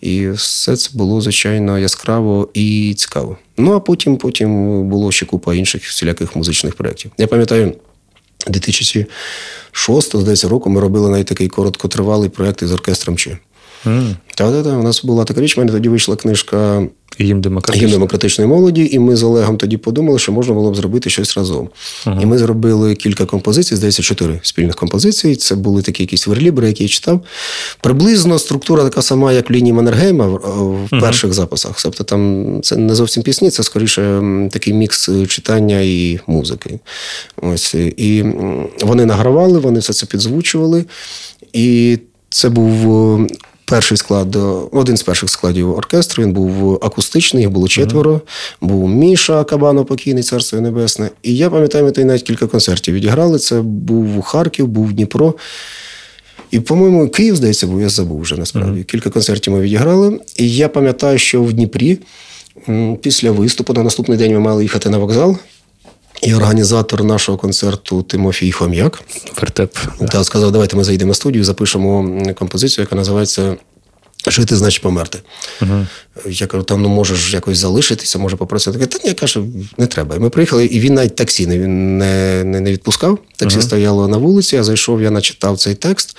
[0.00, 3.36] І все це було, звичайно, яскраво і цікаво.
[3.58, 7.10] Ну а потім, потім було ще купа інших всіляких музичних проєктів.
[7.18, 7.72] Я пам'ятаю.
[8.46, 13.38] 2006, здається, року ми робили навіть такий короткотривалий проєкт із оркестром Чи.
[14.34, 16.82] Так-так-так, у нас була така річ, в мене тоді вийшла книжка
[17.18, 17.88] Їм Гімн демократично.
[17.88, 21.68] демократичної молоді, і ми з Олегом тоді подумали, що можна було б зробити щось разом.
[22.20, 25.36] І ми зробили кілька композицій, здається, чотири спільних композиції.
[25.36, 27.24] Це були такі якісь верлібри, які я читав.
[27.80, 31.82] Приблизно структура така сама, як в лінії Маннергейма в, перших записах.
[31.82, 36.78] Тобто там це не зовсім пісні, це скоріше такий мікс е, читання і музики.
[37.42, 37.74] Ось.
[37.74, 38.24] І
[38.82, 40.84] вони награвали, вони все це підзвучували.
[41.52, 43.30] І це був.
[43.70, 44.38] Перший склад, е,
[44.72, 48.20] один з перших складів оркестру, він був акустичний, їх було четверо.
[48.60, 51.10] Був Міша Кабано, покійний царство небесне.
[51.22, 53.38] І я пам'ятаю, ми тоді навіть кілька концертів відіграли.
[53.38, 55.34] Це був Харків, був Дніпро.
[56.50, 58.84] І, по-моєму, Київ, здається, був, я забув вже насправді.
[58.84, 60.20] Кілька концертів ми відіграли.
[60.36, 61.98] І я пам'ятаю, що в Дніпрі
[63.02, 65.36] після виступу на наступний день ми мали їхати на вокзал.
[66.22, 69.02] І організатор нашого концерту Тимофій Хом'як
[69.40, 69.76] Вертеп.
[70.10, 73.56] та сказав, давайте ми зайдемо на студію, запишемо композицію, яка називається
[74.26, 75.18] Жити значить померти.
[76.26, 78.86] Я кажу, там ну можеш якось залишитися, може попросити.
[78.86, 79.40] Та ні, я каже,
[79.78, 80.16] не треба.
[80.16, 83.18] І ми приїхали, і він навіть таксі не, не, не, не відпускав.
[83.36, 86.16] Таксі стояло на вулиці, я зайшов, я начитав цей текст.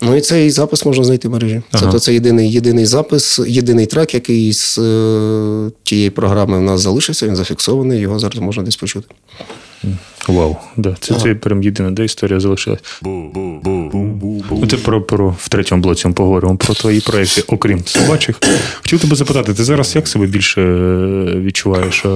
[0.00, 1.62] Ну і цей запис можна знайти в мережі.
[1.70, 7.26] Тобто це єдиний, єдиний запис, єдиний трек, який з е, тієї програми в нас залишився,
[7.26, 9.08] він зафіксований, його зараз можна десь почути.
[10.28, 10.96] Вау, да.
[11.00, 12.80] Це, це прям єдина, де історія залишилась.
[13.02, 18.40] Ну, ти про, про в третьому блоці ми поговоримо про твої проекти, окрім собачих.
[18.82, 22.04] Хотів тебе запитати, ти зараз як себе більше е, відчуваєш?
[22.04, 22.08] е,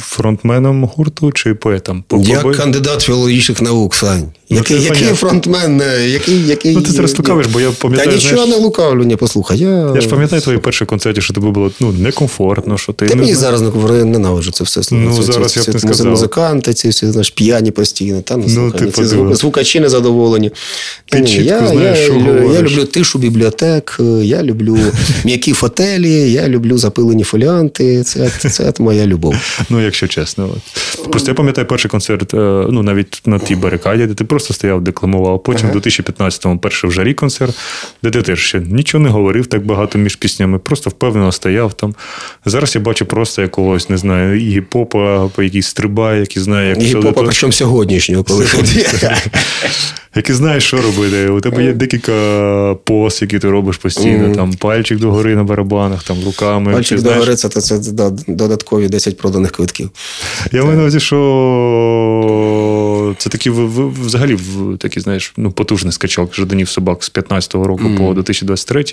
[0.00, 2.04] Фронтменом гурту чи поетом?
[2.08, 2.58] По- Я побої?
[2.58, 4.32] кандидат філологічних наук, Сань.
[4.50, 6.74] Ну, Який, це який фронтмен, е, який, який...
[6.74, 9.58] Ну, ти зараз лукавиш, бо я пам'ятаю, Та нічого знаєш- не лукавлю, ні, послухай.
[9.58, 13.14] Я, Я ж пам'ятаю твої перші концерті, що тобі було ну, некомфортно, що ти Та
[13.14, 14.80] ну, мені ну, зараз не ненавиджу це все.
[14.90, 16.06] Ну, ці- зараз ці- я б не сказав.
[16.06, 18.22] Музиканти, ці всі знаєш, п'яні постійно.
[18.22, 20.50] Та, ну, Ну, слухай, ти ці звук, звукачі незадоволені.
[21.10, 22.14] Ти Ні, чітко я, знаєш, я, що
[22.54, 24.78] я люблю тишу бібліотек, е, я люблю
[25.24, 28.02] м'які фотелі, я люблю запилені фоліанти.
[28.02, 29.34] Це, це моя любов.
[29.70, 30.50] Ну, якщо чесно.
[30.54, 31.10] От.
[31.10, 34.80] Просто я пам'ятаю перший концерт, е, ну навіть на тій барикаді, де ти просто стояв,
[34.80, 35.42] декламував.
[35.42, 37.56] Потім в 2015-му перший в жарі концерт,
[38.02, 41.94] де ти теж ще нічого не говорив так багато між піснями, просто впевнено стояв там.
[42.44, 46.82] Зараз я бачу просто якогось, не знаю, і гіп-попа, по якийсь стрибає, який знає, як
[46.82, 48.46] І що попа, причому сьогоднішнього, коли
[50.16, 51.28] який знає, що робити.
[51.28, 56.16] У тебе є декілька поз, які ти робиш постійно, там пальчик догори на барабанах, там
[56.24, 56.72] руками.
[56.72, 57.80] Пальчик знаєш, догори, це, це,
[58.28, 59.90] додаткові 10 проданих квитків.
[60.52, 61.16] Я маю на увазі, що
[63.18, 64.38] це в- взагалі
[64.78, 68.84] такий, знаєш, ну, потужний скачок Жаданів собак з 15-го року по 2023.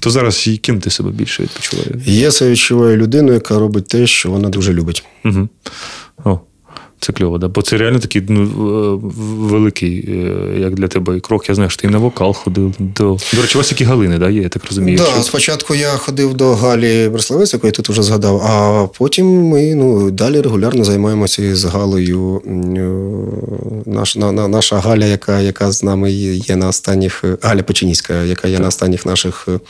[0.00, 2.06] То зараз і ким ти себе більше відпочиваєш?
[2.06, 5.04] Я себе відчуваю людину, яка робить те, що вона дуже любить.
[5.24, 5.48] Угу.
[6.24, 6.40] О,
[7.00, 7.48] це кльово, да?
[7.48, 8.46] бо це реально такий ну,
[9.38, 11.48] великий, е, як для тебе, крок.
[11.48, 12.74] Я знаю, що ти на вокал ходив.
[12.78, 14.98] До, до речі, у вас які галини, да, є, я так розумію.
[14.98, 19.26] Так, що- спочатку я ходив до Галі Бреславець, яку я тут вже згадав, а потім
[19.26, 22.42] ми ну, далі регулярно займаємося із Галею.
[22.46, 23.06] Е,
[23.86, 28.48] Наш, на, на, наша Галя, яка, яка з нами є на останніх, Галя Печеніська, яка
[28.48, 29.60] є на останніх наших е,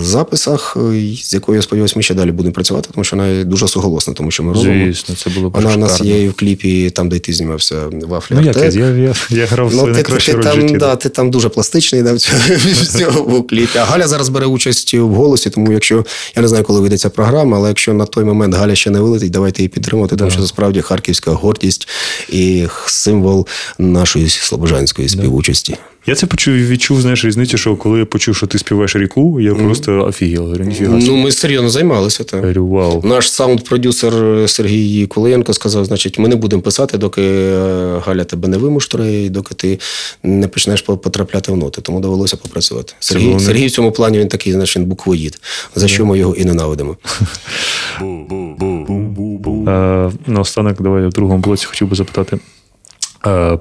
[0.00, 3.68] записах, е, з якою, я сподіваюся, ми ще далі будемо працювати, тому що вона дуже
[3.68, 4.84] суголосна, тому що ми робимо.
[4.84, 7.76] Звісно, це було б Вона у нас є і в кліпі, там, де ти знімався
[8.02, 8.34] вафлі.
[8.38, 10.76] Ну, як я, я, я, я грав Ну, ти, ти, там, житті.
[10.76, 13.78] да, ти там дуже пластичний да, в кліпі.
[13.78, 16.04] А Галя зараз бере участь в голосі, тому якщо
[16.36, 19.00] я не знаю, коли вийде ця програма, але якщо на той момент Галя ще не
[19.00, 21.88] вилетить, давайте її підтримати, тому що це справді харківська гордість
[22.28, 23.46] і символ
[23.78, 25.76] нашої слобожанської співучасті.
[26.06, 29.54] Я це почув відчув, знаєш, різницю, що коли я почув, що ти співаєш ріку, я
[29.54, 30.42] просто офігел.
[30.42, 30.98] Говорю, ніфіга.
[31.02, 32.24] Ну, ми серйозно займалися.
[32.24, 32.40] Так.
[32.40, 33.02] Говорю, вау.
[33.04, 38.56] Наш саунд-продюсер Сергій Кулиєнко сказав: значить, ми не будемо писати, доки е, Галя тебе не
[38.56, 39.78] вимуштрує, і доки ти
[40.22, 41.80] не почнеш по- потрапляти в ноти.
[41.82, 42.92] Тому довелося попрацювати.
[43.00, 45.40] Сергій, не- Сергій в цьому плані він такий, знаєш, він буквоїд,
[45.74, 46.96] за що ми його і ненавидимо.
[49.68, 52.38] Е, наостанок, давай я в другому блоці хотів би запитати.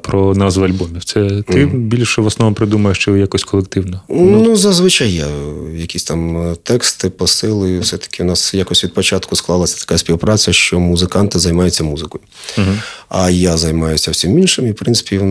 [0.02, 1.04] Про назву альбомів.
[1.04, 1.78] Це ти mm.
[1.78, 4.02] більше в основному придумаєш що якось колективно?
[4.10, 5.26] Ну, ну, зазвичай є
[5.76, 7.80] якісь там тексти, посили.
[7.80, 12.24] Все-таки у нас якось від початку склалася така співпраця, що музиканти займаються музикою.
[12.58, 12.78] Mm-hmm.
[13.10, 14.68] А я займаюся всім іншим.
[14.68, 15.22] І, в принципі,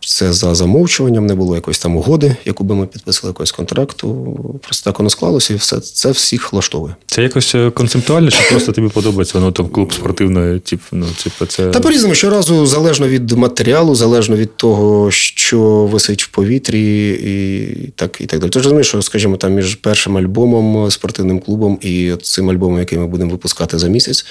[0.00, 4.34] це за замовчуванням не було якоїсь там угоди, яку би ми підписали якогось контракту.
[4.62, 6.94] Просто так воно склалося, і все це всіх влаштовує.
[7.06, 11.46] Це якось е, концептуально, чи просто тобі подобається воно там клуб спортивної, тип, ну, типу,
[11.46, 11.70] це.
[11.70, 13.49] Та по-різному, щоразу залежно від матеріалу,
[13.94, 15.60] залежно від того, що
[15.92, 18.50] висить в повітрі, і так і так далі.
[18.50, 23.06] Тож розумієш, що, скажімо, там між першим альбомом, спортивним клубом і цим альбомом, який ми
[23.06, 24.26] будемо випускати за місяць,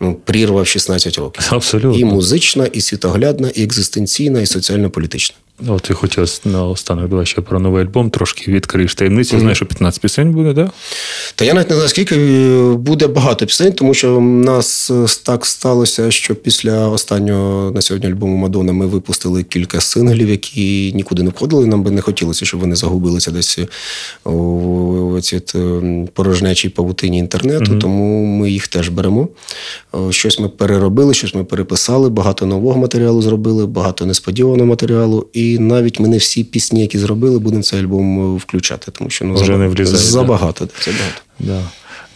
[0.00, 1.46] ну, прірва в 16 років.
[1.50, 1.98] Абсолютно.
[1.98, 5.36] І музична, і світоглядна, і екзистенційна, і соціально-політична.
[5.68, 9.36] От ти хотів на останок давай ще про новий альбом, трошки відкриєш таємниці.
[9.36, 9.40] Mm-hmm.
[9.40, 10.66] Знаєш, що 15 пісень буде, так?
[10.66, 10.72] Да?
[11.34, 15.06] Та я навіть не знаю, скільки е, буде багато пісень, тому що в нас е,
[15.22, 21.22] так сталося, що після останнього на сьогодні альбому Мадонна ми випустили кілька синглів, які нікуди
[21.22, 21.66] не входили.
[21.66, 23.58] Нам би не хотілося, щоб вони загубилися десь
[24.24, 25.40] у цій
[26.12, 27.78] порожнечій павутині інтернету, mm-hmm.
[27.78, 29.28] тому ми їх теж беремо.
[30.10, 35.26] Щось ми переробили, щось ми переписали, багато нового матеріалу зробили, багато несподіваного матеріалу.
[35.32, 39.10] І і навіть ми не всі пісні, які зробили, будемо цей альбом е, включати, тому
[39.10, 40.64] що ну, Вже забагато, не влізає, забагато.
[40.64, 40.72] Да.
[40.84, 41.20] забагато.
[41.40, 41.60] Да.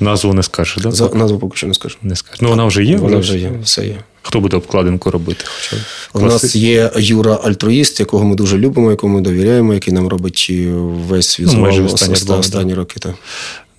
[0.00, 0.90] Назву не скажеш, да?
[0.90, 1.96] За, назву поки що не скажу.
[2.02, 2.40] Не скажеш.
[2.40, 2.96] Ну вона вже є?
[2.96, 3.98] Вона вже є, все є.
[4.22, 5.44] Хто буде обкладинку робити?
[5.46, 10.08] Хоча У нас є Юра Альтруїст, якого ми дуже любимо, якому ми довіряємо, який нам
[10.08, 10.66] робить е,
[11.08, 13.00] весь візуал ну, останні, останні роки.
[13.00, 13.14] Так.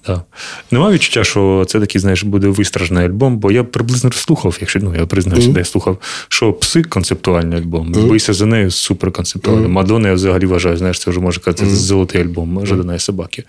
[0.09, 0.23] Да.
[0.71, 4.95] Немає відчуття, що це такий, знаєш, буде вистражний альбом, бо я приблизно слухав, якщо ну
[4.95, 5.53] я признаюся, mm-hmm.
[5.53, 7.93] де я слухав, що пси концептуальний альбом.
[7.93, 8.09] Mm-hmm.
[8.09, 9.65] Бийся за нею супер концептуальний.
[9.65, 9.71] Mm-hmm.
[9.71, 13.43] Мадонна я взагалі вважаю, знаєш, це вже може казати золотий альбом Жадана собаки.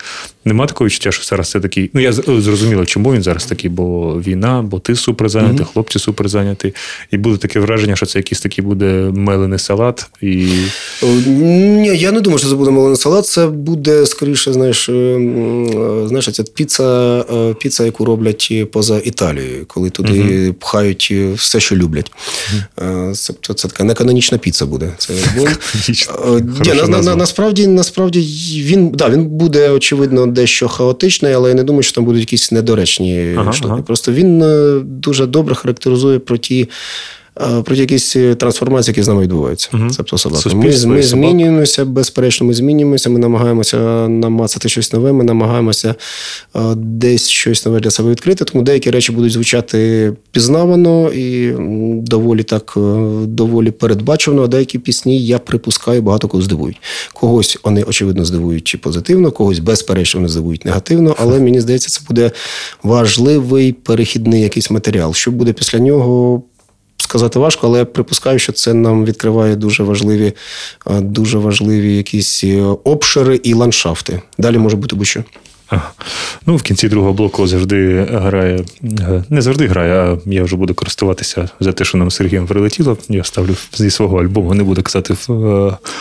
[0.45, 1.89] Нема такого відчуття, що зараз це такий.
[1.93, 6.29] Ну, я зрозуміла, чому він зараз такий, бо війна, бо ти супер зайнятий, хлопці супер
[6.29, 6.75] зайняті.
[7.11, 10.09] І буде таке враження, що це якийсь такий буде мелений салат.
[10.21, 10.47] І...
[11.27, 13.25] Ні, я не думаю, що це буде мелений салат.
[13.25, 14.85] Це буде скоріше, знаєш,
[16.05, 21.75] знаєш, ця піца, е, піца, яку роблять поза Італією, коли туди uh пхають все, що
[21.75, 22.11] люблять.
[22.77, 24.93] uh Це, це така неканонічна піца буде.
[24.97, 25.13] Це
[26.65, 28.21] Ні, на, на, насправді, насправді
[28.65, 32.51] він да, він буде, очевидно, дещо хаотичний, але я не думаю, що там будуть якісь
[32.51, 33.83] недоречні штуки.
[33.87, 36.69] Просто він е, дуже добре характеризує про ті.
[37.39, 39.69] Е, про якісь е, трансформації, які з нами відбуваються.
[39.73, 39.87] Угу.
[39.97, 40.49] Тобто собака.
[40.55, 45.95] Ми, ми змінюємося, безперечно, ми змінюємося, ми намагаємося намацати щось нове, ми намагаємося
[46.55, 48.45] е, десь щось нове для себе відкрити.
[48.45, 51.53] Тому деякі речі будуть звучати пізнавано і
[52.01, 52.73] доволі так
[53.23, 54.43] доволі передбачено.
[54.43, 56.77] А деякі пісні, я припускаю, багато кого здивують.
[57.13, 62.01] Когось вони, очевидно, здивують чи позитивно, когось, безперечно, вони здивують негативно, але мені здається, це
[62.07, 62.31] буде
[62.83, 65.13] важливий перехідний якийсь матеріал.
[65.13, 66.43] Що буде після нього?
[67.11, 70.33] Сказати важко, але я припускаю, що це нам відкриває дуже важливі,
[71.01, 74.21] дуже важливі якісь е, обшири і ландшафти.
[74.37, 75.23] Далі може бути будь-що.
[76.45, 80.73] Ну, в кінці другого блоку завжди грає, е, не завжди грає, а я вже буду
[80.73, 82.97] користуватися за те, що нам з Сергієм прилетіло.
[83.09, 85.13] Я ставлю зі свого альбому, не буду казати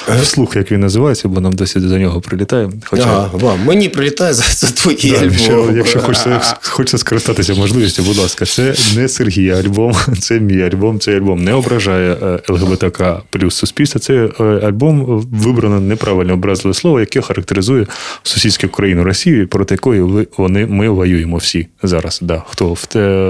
[0.09, 2.70] е, вслух, як він називається, бо нам досі за нього прилітає.
[2.85, 3.02] Хоча...
[3.02, 3.61] Ага, вам.
[3.64, 5.33] Мені прилітає за, за твої да, альбоми.
[5.33, 11.00] Якщо, якщо хочеться, хочеться скористатися можливістю, будь ласка, це не Сергій альбом, це мій альбом.
[11.00, 14.00] Цей альбом не ображає е, ЛГБТК плюс суспільство.
[14.00, 14.28] Це
[14.62, 17.87] альбом вибрано неправильне образливе слово, яке характеризує
[18.22, 22.18] сусідську країну Росію проти якої вони ми воюємо всі зараз.
[22.23, 22.42] Да.
[22.46, 22.77] Хто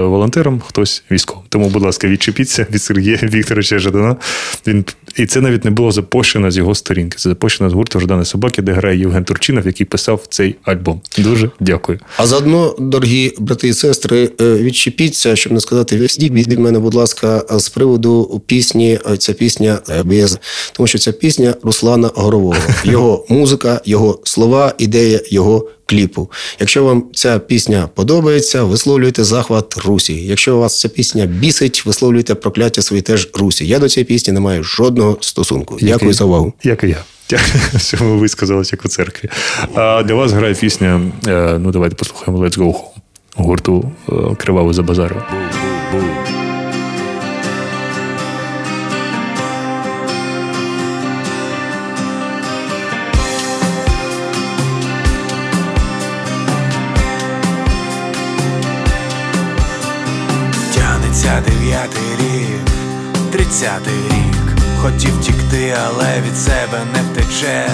[0.09, 1.43] волонтером, хтось військовим.
[1.49, 4.15] Тому, будь ласка, відчепіться від Сергія Вікторовича Жадана.
[4.67, 7.17] Він і це навіть не було запущено з його сторінки.
[7.17, 11.01] Це запущено з гурту Ждани Собаки, де грає Євген Турчинов, який писав цей альбом.
[11.17, 11.99] Дуже дякую.
[12.17, 16.93] А заодно, дорогі брати і сестри, е, відчепіться, щоб не сказати в'ясніть від мене, будь
[16.93, 18.99] ласка, з приводу пісні.
[19.17, 20.39] Ця пісня е, без
[20.73, 22.55] тому, що ця пісня Руслана Горового.
[22.83, 26.31] Його музика, його слова, ідея, його кліпу.
[26.59, 30.13] Якщо вам ця пісня подобається, висловлюйте захват Русі.
[30.13, 33.67] Якщо вас ця пісня бісить, висловлюйте прокляття свої теж Русі.
[33.67, 35.77] Я до цієї пісні не маю жодного стосунку.
[35.79, 36.53] Як Дякую і, за увагу.
[36.63, 37.03] Як і я.
[37.73, 39.29] Всьому ви сказали, як у церкві.
[39.75, 41.01] А для вас грає пісня.
[41.27, 43.01] Е, ну, давайте послухаємо Let's Go Home
[43.35, 45.15] гурту е, Криваву за базару.
[61.21, 62.71] Дев'ятий рік,
[63.31, 67.71] тридцятий рік, хотів тікти, але від себе не втечеш.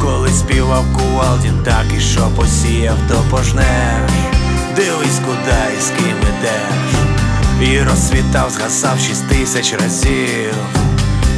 [0.00, 4.10] Коли співав кувалдін, так і що посіяв, то пожнеш.
[4.76, 7.70] Дивись, куди і з ким ідеш.
[7.70, 10.54] І розсвітав, згасав шість тисяч разів.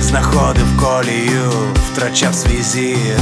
[0.02, 1.52] знаходив колію,
[1.92, 3.18] втрачав свій зір,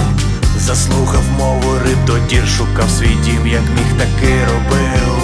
[0.59, 5.22] заслухав мову риб до дір, шукав свій дім, як міг таки робив.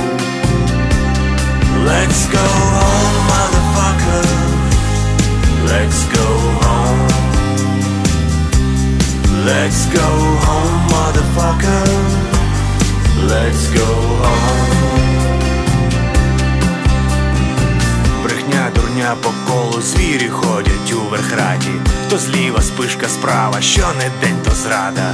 [1.86, 2.46] Let's go
[2.78, 4.26] home, motherfucker.
[5.70, 6.26] Let's go
[6.64, 7.08] home.
[9.46, 10.08] Let's go
[10.46, 11.86] home, motherfucker.
[13.32, 13.88] Let's go
[14.22, 14.78] home.
[18.24, 21.70] Брехня, дурня по колу, звірі ходять у верхраті.
[22.10, 25.12] То зліва спишка справа, що не день, то зрада.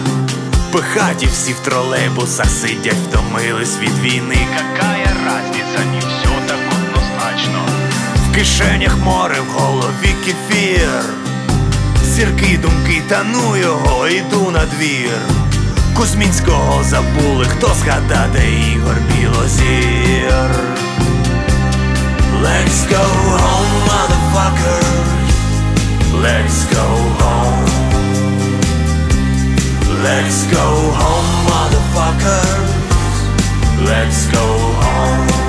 [0.73, 4.39] Пихаті всі в тролейбусах сидять, втомились від війни.
[4.57, 6.43] Какая разниця, так однозначно.
[8.35, 11.05] В кишенях море, в голові кефір.
[12.05, 15.18] Зірки, думки, тану його, іду на двір.
[15.97, 18.43] Кузьмінського забули, хто згадати
[18.74, 20.51] Ігор Білозір.
[22.43, 23.05] Let's go
[23.35, 24.85] home, motherfucker.
[26.24, 26.87] Let's go
[27.20, 27.68] home.
[30.05, 30.66] Let's go
[31.01, 32.47] home, motherfucker.
[33.89, 34.45] Let's go
[34.82, 35.43] home.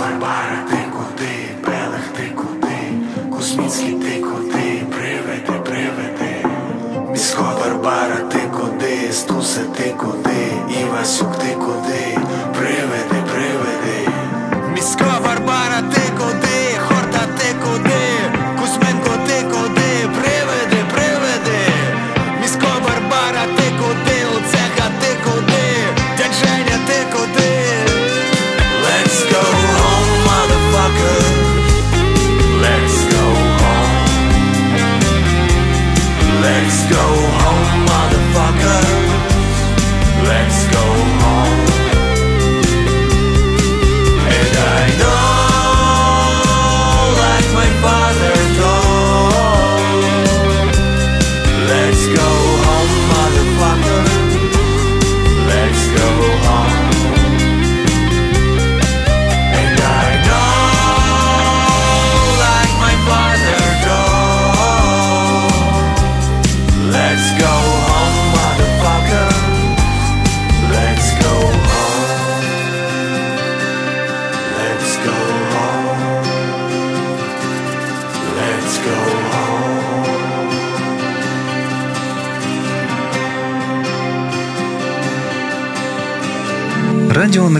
[0.00, 1.34] Барбара, ти куди,
[1.66, 4.84] Белих, ти куди, Кузьмінський, ти куди,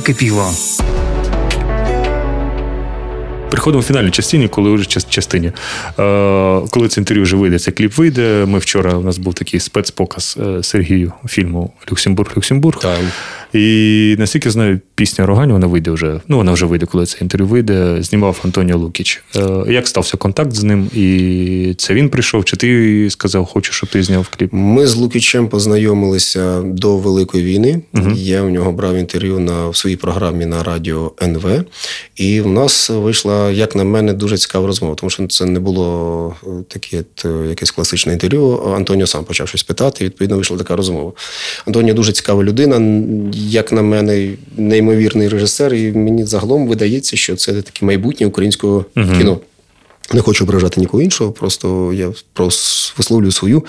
[0.08, 0.50] Накипіло.
[3.50, 5.46] Приходимо в фінальній частині, коли вже час- частині.
[5.46, 5.52] Е,
[6.70, 8.44] коли це інтерв'ю вже вийде, цей кліп вийде.
[8.48, 12.78] Ми вчора у нас був такий спецпоказ е, Сергію фільму Люксембург Люксембург.
[12.80, 12.98] Так.
[13.52, 16.20] І наскільки знаю, пісня Рогані вона вийде вже.
[16.28, 17.96] Ну, вона вже вийде, коли це інтерв'ю вийде.
[18.00, 19.22] Знімав Антоніо Лукіч.
[19.36, 20.90] Е, як стався контакт з ним?
[20.94, 22.44] І це він прийшов?
[22.44, 24.50] Чи ти сказав, хочу, щоб ти зняв кліп?
[24.52, 27.80] Ми з Лукічем познайомилися до Великої війни.
[28.14, 31.64] Я у нього брав інтерв'ю на в своїй програмі на радіо НВ.
[32.16, 36.36] І в нас вийшла, як на мене, дуже цікава розмова, тому що це не було
[36.46, 38.62] е, таке е, якесь класичне інтерв'ю.
[38.76, 41.12] Антоніо сам почав щось питати, і відповідно вийшла така розмова.
[41.66, 42.78] Антоніо дуже цікава людина,
[43.38, 49.38] як на мене, неймовірний режисер, і мені загалом видається, що це таке майбутнє українського кіно.
[50.12, 53.62] Не хочу ображати нікого іншого, просто я просто висловлюю свою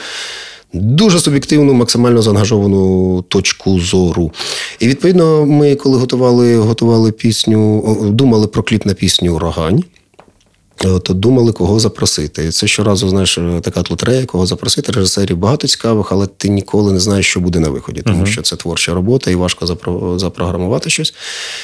[0.73, 4.31] дуже суб'єктивну, максимально заангажовану точку зору.
[4.79, 9.83] І відповідно, ми, коли готували, готували пісню, думали про кліп на пісню Рогань.
[10.81, 12.45] То думали, кого запросити.
[12.45, 14.91] І це щоразу, знаєш, така от лотерея, кого запросити.
[14.91, 18.55] Режисерів багато цікавих, але ти ніколи не знаєш, що буде на виході, тому що це
[18.55, 21.13] творча робота і важко запро- запрограмувати щось.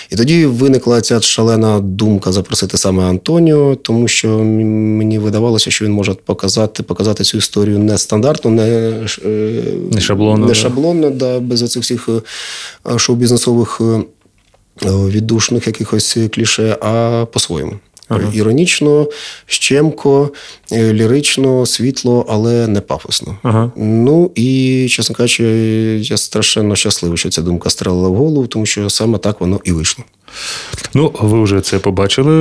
[0.09, 5.91] І тоді виникла ця шалена думка запросити саме Антоніо, тому що мені видавалося, що він
[5.91, 8.67] може показати, показати цю історію не стандартно, не,
[9.25, 12.09] е, Не шаблонно, не шаблонно, да, без оцих всіх
[12.93, 13.81] е, шоу-бізнесових.
[13.81, 14.03] е,
[14.85, 17.73] Віддушних якихось кліше, а по-своєму.
[18.33, 19.09] Іронічно,
[19.45, 20.31] щемко,
[20.71, 23.37] е, лірично, світло, але не пафосно.
[23.43, 23.71] Ага.
[23.75, 25.43] Ну і, чесно кажучи,
[26.03, 29.71] я страшенно щасливий, що ця думка стрелила в голову, тому що саме так воно і
[29.71, 30.05] вийшло.
[30.93, 32.31] Ну, ви вже це побачили.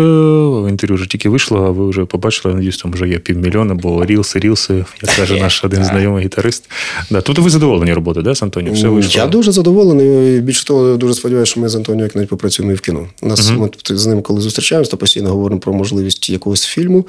[0.70, 4.39] Інтерв'ю вже тільки вийшло, а ви вже побачили, надіюсь, там вже є півмільйона, бо рілси,
[4.39, 6.70] рілси, як каже наш один знайомий гітарист.
[7.11, 7.20] Да.
[7.20, 8.74] Тобто ви задоволені роботою, да, з Антонієм?
[8.74, 9.22] Все вийшло?
[9.22, 10.41] Я дуже задоволений.
[10.41, 13.07] Більше того, дуже сподіваюся, що ми з Антонією як навіть попрацюємо і в кіно.
[13.22, 17.07] Нас ми з ним, коли зустрічаємося, то постійно говоримо про можливість якогось фільму.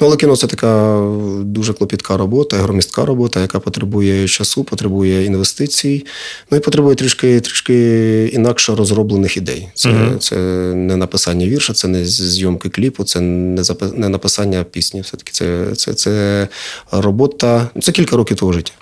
[0.00, 1.02] Ну, але кіно це така
[1.40, 6.06] дуже клопітка робота, громістка робота, яка потребує часу, потребує інвестицій.
[6.50, 9.68] Ну і потребує трішки трішки інакше розроблених ідей.
[9.74, 9.90] Це,
[10.26, 10.36] це
[10.74, 13.92] не написання вірша, це не зйомки кліпу, це не запис...
[13.94, 15.00] не написання пісні.
[15.00, 16.48] Все-таки це, це, це
[16.90, 17.70] робота.
[17.82, 18.72] Це кілька років твого життя.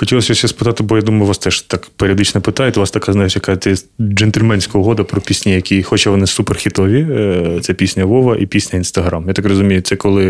[0.00, 2.76] Хотілося ще спитати, бо я думаю, вас теж так періодично питають.
[2.76, 3.58] У вас така, знаєш, яка
[4.00, 9.24] джентльменська угода про пісні, які, хоча вони суперхітові, е, це пісня Вова і пісня Інстаграм.
[9.28, 10.24] Я так розумію, це коли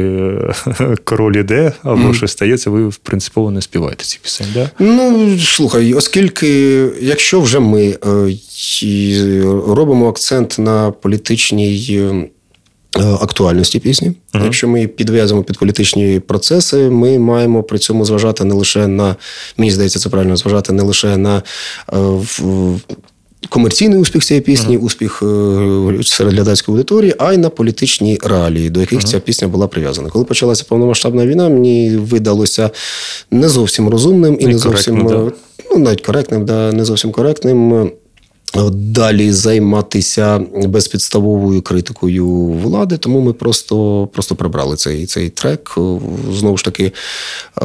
[0.80, 4.70] е, король іде або щось стається, ви принципово не співаєте ці пісень, да?
[4.78, 6.48] Ну, слухай, оскільки,
[7.00, 8.34] якщо вже ми е,
[9.66, 12.28] робимо акцент на політичній е,
[12.98, 14.12] актуальності пісні,
[14.44, 19.16] якщо ми підв'язуємо під політичні процеси, ми маємо при цьому зважати не лише на,
[19.56, 21.42] мені здається, це правильно зважати не лише на е,
[21.92, 22.80] в-
[23.48, 28.80] комерційний успіх цієї пісні, успіх е, серед глядацької аудиторії, а й на політичні реалії, до
[28.80, 30.08] яких ця пісня була прив'язана.
[30.10, 32.70] Коли почалася повномасштабна війна, мені видалося
[33.30, 35.14] не зовсім розумним і не зовсім да.
[35.14, 35.32] е,
[35.70, 37.90] ну, навіть коректним, да, не зовсім коректним.
[38.72, 45.74] Далі займатися безпідставовою критикою влади, тому ми просто, просто прибрали цей, цей трек.
[46.32, 46.92] Знову ж таки,
[47.62, 47.64] е,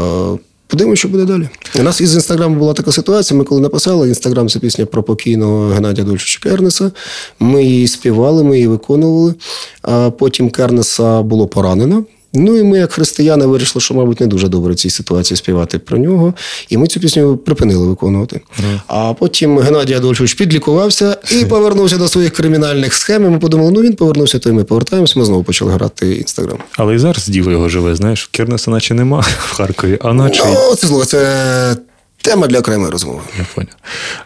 [0.68, 1.50] подивимося, що буде далі.
[1.80, 3.38] У нас із інстаграму була така ситуація.
[3.38, 6.92] Ми коли написали інстаграм, це пісня про покійного Геннадія Дольчича Кернеса.
[7.40, 9.34] Ми її співали, ми її виконували.
[9.82, 12.06] А потім Кернеса було поранено.
[12.36, 15.80] Ну і ми, як християни, вирішили, що, мабуть, не дуже добре в цій ситуації співати
[15.80, 16.34] про нього.
[16.70, 18.42] І ми цю пісню припинили виконувати.
[18.88, 23.26] А потім Геннадій Адольфович підлікувався і повернувся до своїх кримінальних схем.
[23.26, 25.20] І ми подумали, ну він повернувся, то й ми повертаємося.
[25.20, 26.58] Ми знову почали грати інстаграм.
[26.78, 30.44] Але і зараз діло його живе, знаєш, Кернеса наче нема в Харкові, а наче.
[30.46, 31.78] Ну, це зло, це
[32.26, 33.20] тема для окремої розмови.
[33.40, 33.74] Я понял.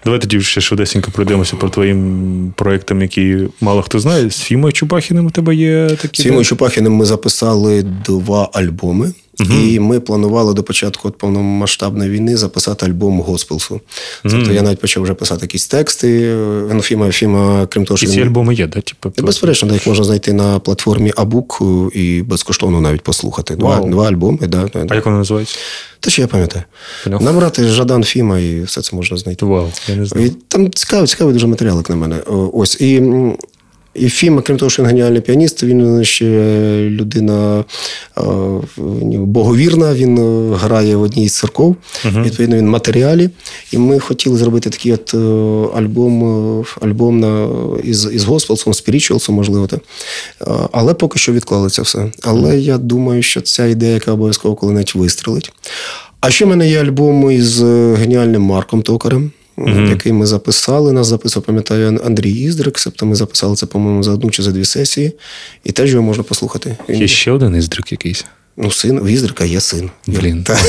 [0.05, 4.29] Давай тоді ще швидесенько пройдемося про твоїм проєктам, які мало хто знає.
[4.29, 6.21] З Фімою Чупахіним у тебе є такі.
[6.21, 9.11] З Фімою Чупахіним ми записали два альбоми.
[9.39, 13.81] І ми планували до початку от повномасштабної війни записати альбом госпелсу.
[14.23, 16.35] Тобто я навіть почав вже писати якісь тексти.
[16.73, 18.81] Ну, Фіма, Фіма, крім того, І що ці він- альбоми є, да?
[18.81, 21.61] Типу, Безперечно, да, їх можна знайти на платформі Абук
[21.93, 23.55] і безкоштовно навіть послухати.
[23.55, 23.89] Два, Вау.
[23.89, 24.95] два альбоми, да, А да.
[24.95, 25.57] як вони називаються?
[25.99, 26.63] Та ще я пам'ятаю.
[27.03, 27.21] Поняв.
[27.21, 29.45] Набрати Жадан Фіма і все це можна знайти.
[29.45, 30.27] Вау, я не знаю.
[30.27, 32.15] І там цікавий, цікавий дуже матеріал, як на мене.
[32.53, 32.81] Ось.
[32.81, 33.01] І,
[33.93, 36.25] і Фіма, крім того, що він геніальний піаніст, він ще
[36.89, 37.63] людина
[38.17, 38.21] е,
[39.17, 41.75] боговірна, він е, грає в одній з церков.
[42.05, 43.29] Відповідно, він в матеріалі.
[43.71, 45.17] І ми хотіли зробити такий от е,
[45.77, 46.23] альбом,
[46.59, 47.47] е, альбом на,
[47.83, 49.67] із, із госпелсом, спірічуалсом, можливо.
[49.67, 49.79] Так.
[50.41, 52.11] Е, Але поки що відклали це все.
[52.21, 55.51] Але я думаю, що ця ідея, яка обов'язково коли-небудь вистрелить.
[56.21, 59.31] А ще в мене є альбом із е, геніальним Марком Токарем,
[59.67, 60.93] який ми записали.
[60.93, 62.79] Нас записував, пам'ятаю, Андрій Іздрик.
[62.83, 65.11] Тобто ми записали це, по-моєму, за одну чи за дві сесії.
[65.63, 66.77] І теж його можна послухати.
[66.89, 68.25] Є ще один іздрик якийсь.
[68.61, 69.89] Ну, син, у Іздрика є син.
[70.07, 70.43] Блін.
[70.43, 70.59] Та.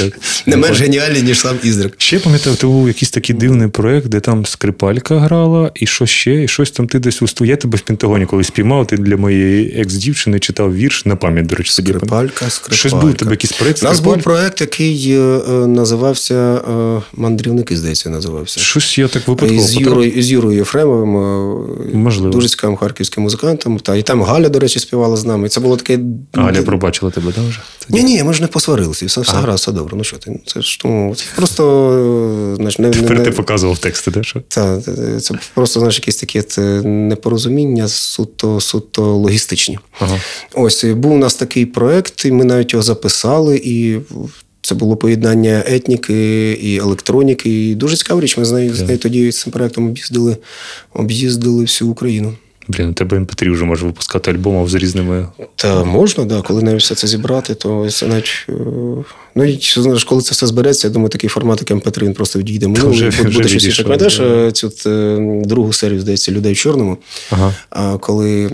[0.46, 1.94] Не менш геніальний, ніж сам Іздрик.
[1.98, 6.44] Ще пам'ятаю, ти був якийсь такий дивний проєкт, де там скрипалька грала, і що ще,
[6.44, 7.44] і щось там ти десь усту.
[7.44, 11.56] Я тебе в Пентагоні колись спіймав, ти для моєї екс-дівчини читав вірш на пам'ять, до
[11.56, 11.92] речі, тоді.
[11.92, 12.76] Скрипалька, скрипалька.
[12.76, 13.82] Щось був у тебе якийсь проєкт?
[13.82, 14.30] У нас був скрипалька?
[14.30, 18.60] проєкт, який е, е, називався е, Мандрівники, здається, називався.
[18.60, 19.76] Щось я так випадково Із.
[19.80, 22.32] Юрою, з Юрою Єфремовим, е, Можливо.
[22.32, 23.78] дуже цікавим харківським музикантом.
[23.78, 25.46] Та, і там Галя, до речі, співала з нами.
[25.46, 25.98] І Це було таке.
[26.32, 27.60] Галя пробачила тебе, так, вже?
[27.86, 28.02] Тоді?
[28.02, 29.96] Ні, ні, ми ж не посварилися, і все, все гаразд, все добре.
[29.96, 30.40] Ну що ти?
[30.46, 31.92] Це ж тому просто
[32.52, 34.40] е, знаєш, не, Тепер не, ти показував тексти, де що?
[34.48, 34.80] та,
[35.20, 39.78] це- просто знаєш, якісь такі це непорозуміння суто, суто логістичні.
[39.98, 40.20] Ага.
[40.54, 43.98] Ось був у нас такий проект, і ми навіть його записали, і
[44.62, 47.70] це було поєднання етніки і електроніки.
[47.70, 48.38] І дуже цікава річ.
[48.38, 50.36] Ми з нею, з нею тоді з цим проектом об'їздили,
[50.94, 52.34] об'їздили всю Україну.
[52.70, 55.26] Блін, у тебе MP3 вже може випускати альбомів з різними.
[55.56, 58.46] Та можна, да, коли навіть все це зібрати, то це навіть.
[58.48, 58.52] е,
[59.34, 62.38] Ну, і знаєш, коли це все збереться, я думаю, такий формат, як MP3, він просто
[62.38, 62.66] відійде.
[62.66, 63.82] Ну, вже- буде, вже буде щось інше.
[63.82, 66.98] Пам'ятаєш е, цю е, другу серію, здається, людей в чорному.
[67.30, 67.54] Ага.
[67.70, 68.46] А коли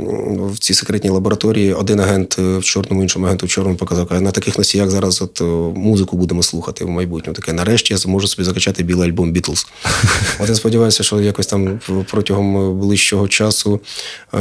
[0.54, 4.30] в цій секретній лабораторії один агент в чорному, іншому агенту в чорному показав, каже, на
[4.30, 5.40] таких носіях зараз от
[5.76, 7.34] музику будемо слухати в майбутньому.
[7.34, 9.66] Таке, нарешті я зможу собі закачати білий альбом Бітлз.
[10.40, 13.80] От я сподіваюся, що якось там протягом ближчого часу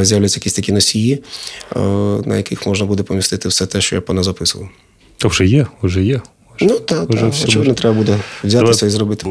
[0.01, 1.23] з'являться якісь такі носії,
[1.75, 1.79] е,
[2.25, 4.69] на яких можна буде помістити все те, що я поназаписував.
[5.17, 6.21] То вже є, вже є.
[6.61, 8.87] Ну так, Вже та, все очевидно, треба буде взятися Давай.
[8.87, 9.25] і зробити.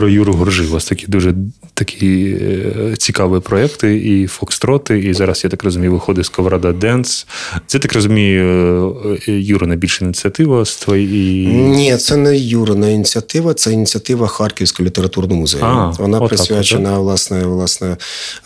[0.00, 0.66] Про Юру Горжи.
[0.66, 1.34] У вас такі дуже
[1.74, 7.26] такі е, цікаві проекти, і Фокстроти, і зараз, я так розумію, виходить Сковорода Денс.
[7.66, 8.96] Це так розумію,
[9.28, 11.46] е, Юра найбільша ініціатива з твоєї.
[11.46, 15.64] Ні, це не Юрина ініціатива, це ініціатива Харківського літературного музею.
[15.64, 17.96] А, Вона присвячена власне, власне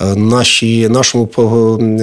[0.00, 1.28] е, нашій, нашому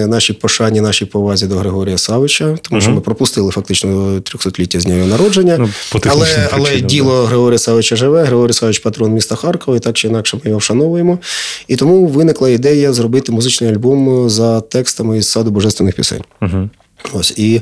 [0.08, 5.06] нашій пошані, нашій повазі до Григорія Савича, тому що ми пропустили фактично 300-ліття з нього
[5.06, 5.58] народження.
[5.60, 8.24] Ну, по технічним але, але причинам, діло Григорія Савича живе.
[8.24, 11.20] Григорій Савич патрон міста Харкова, і так чи інакше ми його вшановуємо.
[11.68, 16.24] І тому виникла ідея зробити музичний альбом за текстами із саду божественних пісень.
[16.42, 16.70] Угу.
[17.14, 17.62] Ось і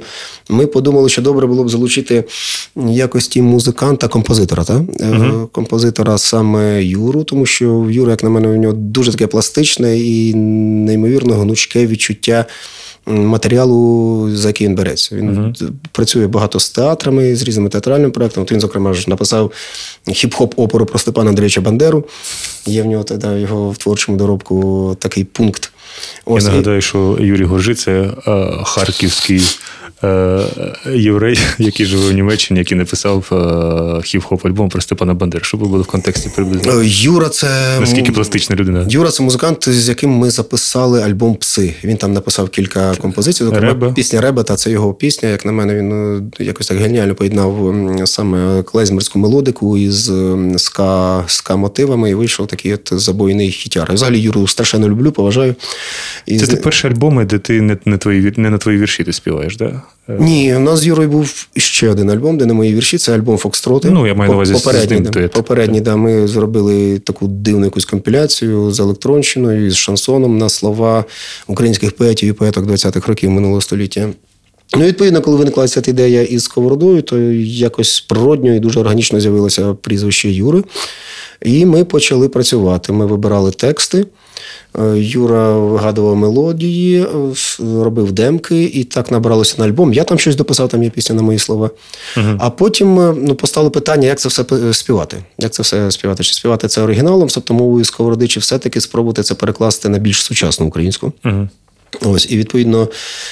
[0.50, 2.24] ми подумали, що добре було б залучити
[2.88, 4.86] якості музиканта, композитора, та?
[5.00, 10.00] Е, композитора саме Юру, тому що Юра, як на мене, у нього дуже таке пластичне
[10.00, 12.46] і неймовірно гнучке відчуття.
[13.06, 15.16] Матеріалу, за який він береться.
[15.16, 18.44] Він д- працює багато з театрами, з різними театральними проектами.
[18.44, 19.52] От він, зокрема, ж написав
[20.08, 22.04] хіп-хоп оперу про Степана Андрійовича Бандеру.
[22.66, 25.72] Є в нього тоді його в творчому доробку такий пункт.
[26.28, 28.12] Я Ось, і- нагадаю, що Юрій Горжи це е,
[28.64, 29.42] харківський
[30.04, 30.40] е,
[30.94, 35.68] єврей, який живе в Німеччині, який написав е, хіп-хоп альбом про Степана Бандеру, щоб ви
[35.68, 36.82] були в контексті приблизно.
[36.84, 38.86] Юра, це Наскільки пластична людина?
[38.90, 41.74] Юра це музикант, з яким ми записали альбом Пси.
[41.84, 43.44] Він там написав кілька композицій.
[43.44, 43.94] Зокрема, Реба.
[43.94, 45.30] пісня Реба, та це його пісня.
[45.30, 47.76] Як на мене, він якось так геніально поєднав
[48.06, 50.12] саме клезмерську мелодику із
[50.58, 53.94] ска, ска мотивами і вийшов такий от забойний хітяр.
[53.94, 55.56] Взагалі Юру страшенно люблю, поважаю.
[56.26, 59.14] І Це ти перші альбоми, де ти не, не, твої, не на твої вірші ти
[59.14, 59.82] співаєш, да?
[60.10, 62.98] Е, Ні, у нас з Юрою був ще один альбом, де не мої вірші.
[62.98, 63.90] Це альбом Фокстроти.
[63.90, 65.00] Ну, я маю на увазі з- з попередній.
[65.00, 65.28] ним да.
[65.28, 71.06] Попередній, да, ми зробили таку дивну якусь компіляцію з електронщиною, з шансоном на слова
[71.48, 74.10] українських поетів і поеток 20-х років минулого століття.
[74.78, 79.74] Ну, відповідно, коли виникла ця ідея із сковородою, то якось природньо і дуже органічно з'явилося
[79.74, 80.64] прізвище Юри.
[81.42, 82.94] І ми почали працювати.
[82.94, 84.06] Ми вибирали тексти.
[84.80, 87.06] Е, Юра вигадував мелодії, е,
[87.60, 89.94] робив демки, і так набралося на альбом.
[89.94, 91.70] Я там щось дописав, там є пісня на мої слова.
[92.38, 95.18] А потім е, ну, постало питання, як це все співати.
[95.38, 96.24] Як це все співати?
[96.24, 100.66] Чи співати це оригіналом, тобто мовою сковороди, чи все-таки спробувати це перекласти на більш сучасну
[100.66, 101.14] українську.
[101.26, 101.50] Угу.
[102.02, 102.88] Ось, і відповідно,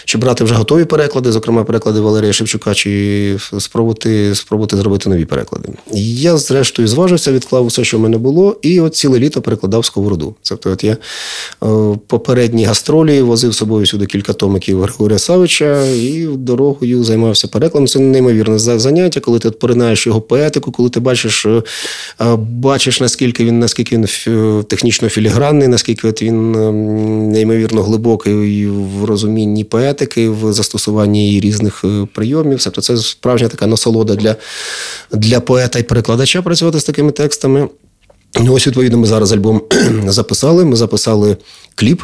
[0.06, 5.70] чи брати вже готові переклади, зокрема переклади Валерія Шевчука, чи спробувати, спробувати зробити нові переклади.
[5.94, 10.36] Я, зрештою, зважився, відклав усе, що в мене було, і от ціле літо перекладав сковороду.
[10.50, 10.98] Тобто, от я е,
[12.08, 17.88] попередні гастролі возив з собою сюди кілька томиків Григорія Савича і дорогою займався перекладом.
[17.88, 21.64] Це неймовірне заняття, коли ти поринаєш його поетику, коли ти бачиш, е,
[22.22, 24.08] е, бачиш, наскільки він, наскільки він
[24.64, 32.64] технічно філігранний, наскільки він ем, неймовірно глибокий в розумінні поетики, в застосуванні різних е, прийомів.
[32.64, 34.36] Тобто це справжня така насолода для,
[35.12, 37.70] для поета і перекладача працювати з такими текстами.
[38.40, 39.62] Ну, ось, відповідно, ми зараз альбом
[40.08, 40.66] записали.
[40.66, 41.38] Ми записали
[41.76, 42.02] кліп,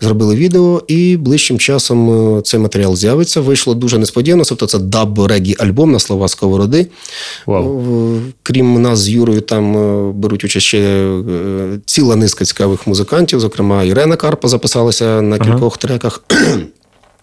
[0.00, 3.40] зробили відео, і ближчим часом е, цей матеріал з'явиться.
[3.40, 4.44] Вийшло дуже несподівано.
[4.44, 6.86] Тобто це даб регі альбом на слова сковороди.
[7.46, 13.40] Ну, Крім нас з Юрою, там е, беруть участь ще е, ціла низка цікавих музикантів.
[13.40, 16.24] Зокрема, Ірена Карпа записалася на кількох треках.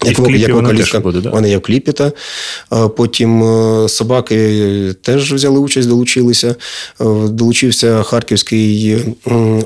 [0.05, 1.29] І в кліпі вона теж буде, да?
[1.29, 1.91] Вона є в кліпі.
[1.91, 2.11] Та.
[2.97, 6.47] Потім е, собаки теж взяли участь, долучилися.
[7.01, 8.97] Е, Долучився харківський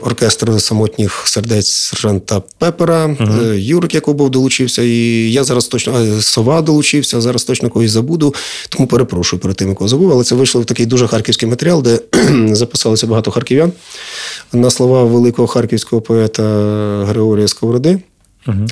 [0.01, 3.05] оркестр самотніх сердець сержанта Пепера.
[3.05, 4.81] Е, Юрик Якубов долучився.
[4.81, 8.35] І я зараз точно сова долучився, зараз точно когось забуду.
[8.69, 10.11] Тому перепрошую перед тим, кого забув.
[10.11, 11.99] Але це вийшло в такий дуже харківський матеріал, де
[12.55, 13.71] записалося багато харків'ян
[14.53, 16.43] на слова великого харківського поета
[17.09, 17.99] Григорія Сковороди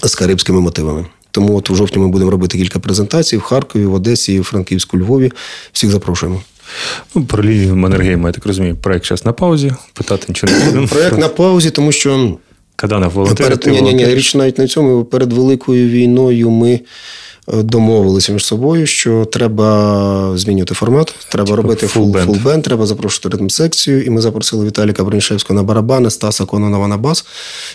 [0.04, 1.06] з карибськими мотивами.
[1.32, 4.98] Тому от у жовтні ми будемо робити кілька презентацій в Харкові, в Одесі, в Франківську,
[4.98, 5.32] Львові.
[5.72, 6.42] Всіх запрошуємо.
[7.16, 9.74] Ну, про лінію Маннергейма, я так розумію, проект зараз на паузі.
[9.94, 10.88] Питати нічого не будемо.
[10.88, 12.38] Проект на паузі, тому що
[12.76, 13.48] Каданов волонтер.
[13.48, 15.06] перед ні, ні, ні, річ навіть на цьому.
[15.06, 16.72] Перед великою війною ми
[17.54, 22.26] е, домовилися між собою, що треба змінювати формат, треба робити full full, band.
[22.26, 24.04] full band, треба запрошувати ритм секцію.
[24.04, 27.26] І ми запросили Віталіка Бронішевського на барабани, Стаса Кононова на бас.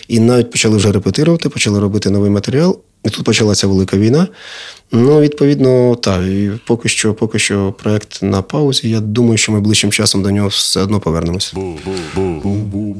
[0.07, 2.79] І навіть почали вже репетирувати, почали робити новий матеріал.
[3.05, 4.27] І тут почалася велика війна.
[4.91, 6.21] Ну, відповідно, так.
[6.21, 8.89] І поки що, поки що проект на паузі.
[8.89, 11.51] Я думаю, що ми ближчим часом до нього все одно повернемося.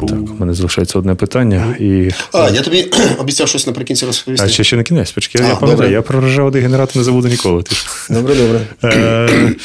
[0.08, 1.76] Так, у мене залишається одне питання.
[1.80, 2.12] І...
[2.34, 4.46] А, я тобі обіцяв щось наприкінці розповісти.
[4.46, 7.64] А ще, ще не кінець, почекай, я пам'ятаю, я про ржавий генератор не забуду ніколи.
[7.64, 7.76] Ти.
[8.10, 9.56] Добре, добре.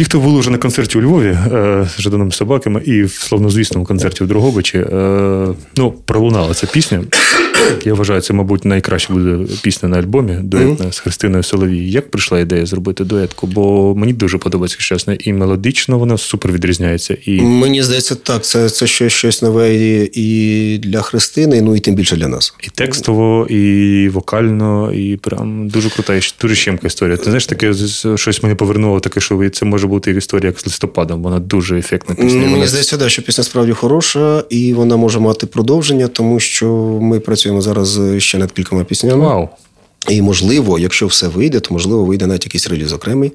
[0.00, 3.86] Ті, хто були вже на концерті у Львові е, з Жаданими собаками і в славнозвісному
[3.86, 5.46] концерті в Дрогобичі, е,
[5.76, 7.04] ну, пролунала ця пісня.
[7.84, 11.90] Я вважаю, це, мабуть, найкраща буде пісня на альбомі дуетна з Христиною Соловій.
[11.90, 13.46] Як прийшла ідея зробити дуетку?
[13.46, 17.16] Бо мені дуже подобається чесно, і мелодично вона супер відрізняється.
[17.24, 19.74] І Мені здається, так, це, це щось, щось нове
[20.12, 22.54] і, для Христини, ну і тим більше для нас.
[22.62, 27.16] І текстово, і вокально, і прям дуже крута, і дуже щемка історія.
[27.16, 27.74] Ти знаєш, таке
[28.16, 31.22] щось мене повернуло, таке, що це може бути в як з листопадом.
[31.22, 32.48] Вона дуже ефектна пісня.
[32.48, 36.66] Мені здається, да, що пісня справді хороша, і вона може мати продовження, тому що
[37.00, 39.26] ми працюємо зараз ще над кількома піснями.
[39.26, 39.48] Вау.
[40.08, 43.32] І можливо, якщо все вийде, то можливо вийде навіть якийсь реліз окремий.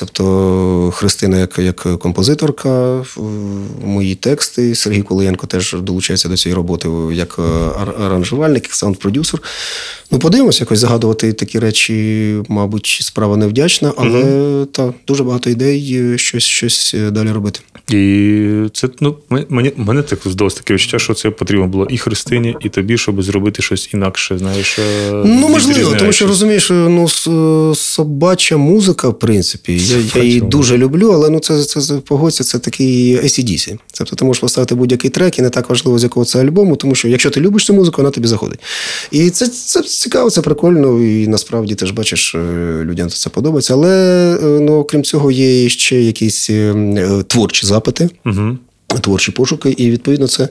[0.00, 3.04] Тобто Христина як, як композиторка,
[3.84, 7.42] мої тексти, Сергій Кулиєнко теж долучається до цієї роботи як е,
[8.04, 9.40] аранжувальник, як саунд-продюсер.
[10.10, 16.18] Ну, подивимося, якось загадувати такі речі, мабуть, справа невдячна, але та, дуже багато ідей, е,
[16.18, 17.60] щось, щось далі робити.
[17.90, 19.16] І це ну
[19.48, 23.22] мені мене так здалося таке відчуття, що це потрібно було і Христині, і тобі, щоб
[23.22, 24.38] зробити щось інакше.
[24.38, 24.78] Знаєш,
[25.12, 27.08] Ну, можливо, тому що розумієш, ну,
[27.74, 32.44] собача музика, в принципі, я, я її дуже люблю, але ну, це, це, це погодься,
[32.44, 33.78] це такий ACDC.
[33.98, 36.94] Тобто ти можеш поставити будь-який трек, і не так важливо, з якого це альбому, тому
[36.94, 38.58] що якщо ти любиш цю музику, вона тобі заходить.
[39.10, 42.38] І це, це цікаво, це прикольно, і насправді ти ж бачиш, е,
[42.84, 43.74] людям це подобається.
[43.74, 43.90] Але
[44.42, 48.10] е, ну, окрім цього, є ще якісь е, е, творчі запити.
[48.26, 48.58] Угу.
[48.96, 50.48] Творчі пошуки, і відповідно це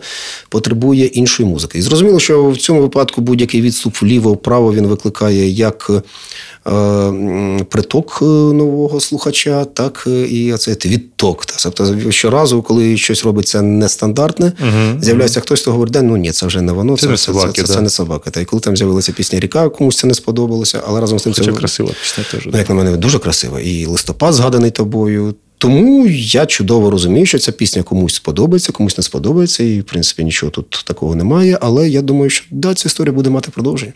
[0.49, 1.79] потребує іншої музики.
[1.79, 8.25] І зрозуміло, що в цьому випадку будь-який відступ вліво-вправо він викликає як е, приток е,
[8.25, 11.45] нового слухача, так е, і оцей відток.
[11.45, 16.31] Та, Тобто щоразу, коли щось робиться нестандартне, Мгм, з'являється хтось, хто говорить, да, ну ні,
[16.31, 17.81] це вже не воно, Це це, не це, собаки, це, це, да.
[17.81, 18.31] не собака.
[18.31, 21.33] Та і коли там з'явилася пісня Ріка, комусь це не сподобалося, але разом з тим
[21.33, 22.45] Хоча це красива пісня теж.
[22.45, 23.59] Ну, як на мене, дуже красива.
[23.61, 25.35] І листопад згаданий тобою.
[25.59, 30.23] Тому я чудово розумію, що ця пісня комусь сподобається, комусь не сподобається, і в принципі
[30.23, 31.57] нічого тут такого немає.
[31.61, 33.93] Але я думаю, що да, ця історія буде мати продовження.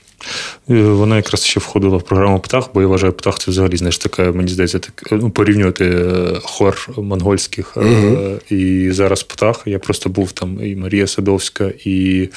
[0.69, 3.97] Е, Вона якраз ще входила в програму Птах, бо я вважаю, птах це взагалі знаєш,
[3.97, 9.61] така, мені здається, так, ну, порівнювати е, хор монгольських е, і зараз птах.
[9.65, 12.29] Я просто був там і Марія Садовська, і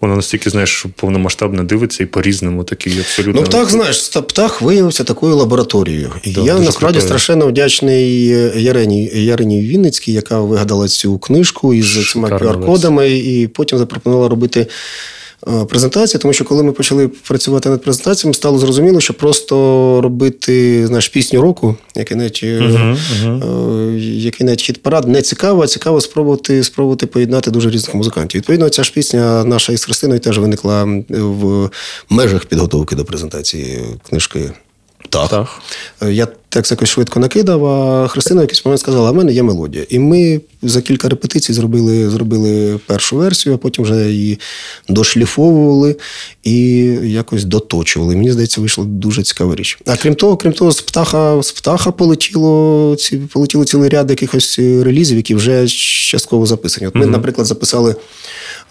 [0.00, 3.40] вона настільки, знаєш, повномасштабно дивиться і по-різному такий абсолютно.
[3.40, 6.12] Ну, птах, знаєш, птах виявився такою лабораторією.
[6.22, 12.28] І Да, я насправді страшенно вдячний Ярині, Ярині Вінницькій, яка вигадала цю книжку із цими
[12.28, 14.66] QR-кодами, і потім запропонувала робити.
[15.48, 19.54] е, Презентації, тому що коли ми почали працювати над презентаціями, стало зрозуміло, що просто
[20.02, 22.96] робити знаєш, пісню року, який навіть, е,
[24.00, 28.38] який навіть хіт парад не цікаво, а цікаво спробувати, спробувати поєднати дуже різних музикантів.
[28.40, 31.70] Відповідно, ця ж пісня наша із Христиною теж виникла в
[32.10, 34.50] межах підготовки до презентації книжки.
[35.10, 35.26] Так.
[35.26, 35.62] Птах.
[36.02, 39.32] Е, Я текст якось швидко накидав, а Христина в якийсь момент сказала: а в мене
[39.32, 39.84] є мелодія.
[39.88, 44.40] І ми за кілька репетицій зробили, зробили першу версію, а потім вже її
[44.88, 45.96] дошліфовували
[46.44, 46.58] і
[47.02, 48.16] якось доточували.
[48.16, 49.78] Мені здається, вийшла дуже цікава річ.
[49.86, 54.58] А крім того, крім того, з птаха, з птаха полетіло, ці, полетіло цілий ряд якихось
[54.58, 55.68] релізів, які вже
[56.10, 56.86] частково записані.
[56.86, 57.96] От ми, наприклад, записали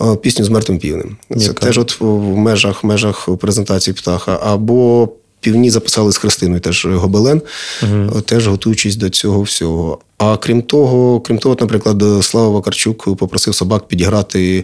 [0.01, 1.17] е, пісню з мертвим півнем.
[1.37, 1.65] Це Яка?
[1.65, 2.05] теж от в
[2.37, 4.39] межах, межах презентації птаха.
[4.43, 5.09] Або
[5.47, 7.41] Півні записали з Христиною теж гобелен,
[7.83, 8.21] угу.
[8.21, 9.99] теж готуючись до цього всього.
[10.17, 14.63] А крім того, крім того, наприклад, Слава Вакарчук попросив собак підіграти е,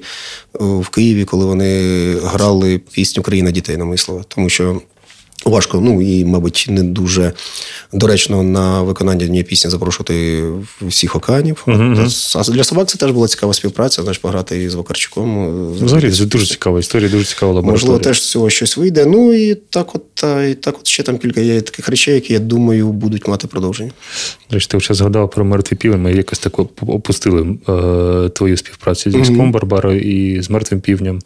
[0.59, 4.21] в Києві, коли вони грали пісню Країна дітей на мої слова.
[4.27, 4.81] Тому що
[5.45, 7.33] важко, ну і, мабуть, не дуже
[7.93, 10.43] доречно на виконання однієї пісні запрошувати
[10.81, 11.63] всіх океанів.
[11.67, 15.37] От, А для собак це теж була цікава співпраця, знаєш, пограти із Вакарчуком.
[15.79, 17.81] е, Взагалі, це дуже цікава історія, дуже цікава лабораторія.
[17.81, 19.05] Можливо, теж з цього щось вийде.
[19.05, 22.33] Ну і так, от та, і так, от ще там кілька є таких речей, які
[22.33, 23.91] я думаю будуть мати продовження.
[24.49, 26.01] До речі, ти вже згадав про мертві півень.
[26.01, 31.19] Ми якось так опустили е, твою співпрацю з міськом Барбарою і з мертвим півнем.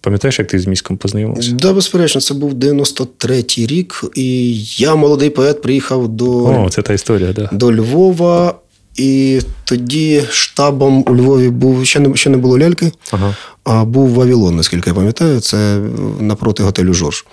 [0.00, 1.52] Пам'ятаєш, як ти з міськом познайомився?
[1.52, 6.92] Да, безперечно, це був 93-й рік, і я, молодий поет, приїхав до, О, це та
[6.92, 7.48] історія, да.
[7.52, 8.54] до Львова.
[8.96, 9.40] І
[9.74, 13.36] тоді штабом у Львові був ще не ще не було ляльки, Ага.
[13.64, 15.78] а був Вавилон, наскільки я пам'ятаю, це
[16.20, 17.24] напроти готелю Жорж.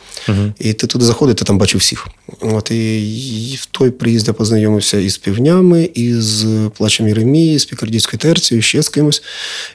[0.59, 2.07] І ти туди заходиш, ти там бачив всіх.
[2.41, 3.11] От і,
[3.51, 6.45] і в той приїзд я познайомився із півнями, із
[6.77, 9.23] плачем Єремії, з Пікардійською терцією, ще з кимось.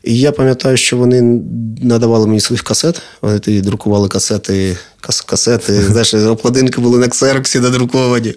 [0.05, 1.41] І я пам'ятаю, що вони
[1.83, 3.03] надавали мені своїх касет.
[3.23, 4.77] Вони тоді друкували касети.
[5.01, 8.35] кас- Касети, знаєш, обкладинки були на ксероксі надруковані,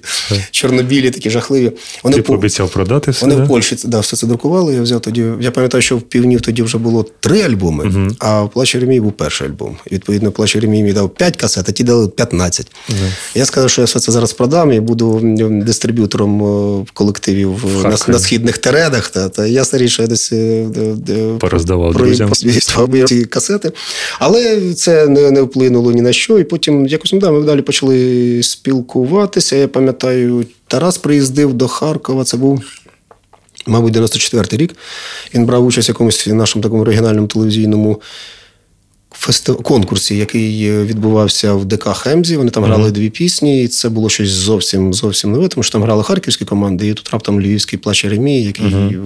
[0.52, 1.72] чорнобілі, такі жахливі.
[2.04, 3.22] Вони Ти по- пообіцяв продати все.
[3.26, 3.44] вони да?
[3.44, 4.76] в Польщі да, все все це друкували.
[4.76, 5.26] Я взяв тоді.
[5.40, 9.12] Я пам'ятаю, що в півнів тоді вже було три альбоми, а в Плач Єремії був
[9.12, 9.78] перший альбом.
[9.92, 12.72] Відповідно, Плач Єремії мені дав 5 касет, а ті дали 15.
[13.36, 15.20] Я сказав, що я все це зараз продам і буду
[15.52, 16.46] дистриб'ютором е,
[16.82, 19.10] в колективів на, на східних тередах.
[19.10, 20.68] Та, та ясна річ, що я десь е,
[21.10, 22.32] е, Пороздавав про- друзям.
[23.08, 23.72] ці касети.
[24.20, 26.40] Але це не, не вплинуло ні на що.
[26.40, 29.56] І потім якось ну, да, ми далі почали спілкуватися.
[29.56, 32.24] Я пам'ятаю, Тарас приїздив до Харкова.
[32.24, 32.62] Це був.
[33.66, 34.76] Мабуть, 94-й рік.
[35.34, 38.02] Він брав участь в якомусь нашому такому регіональному телевізійному
[39.20, 39.56] фестив...
[39.56, 42.38] конкурсі, який е, відбувався в ДК Хемзі.
[42.38, 45.84] Вони там грали дві пісні, і це було щось зовсім зовсім нове, тому що там
[45.84, 48.98] грали харківські команди, і тут раптом львівський плач Єремії, який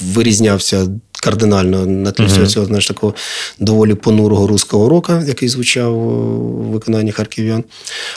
[0.00, 0.88] вирізнявся
[1.20, 3.14] кардинально на тлі всього цього знаєш, такого
[3.58, 7.64] доволі понурого руського рока, який звучав у виконанні харків'ян.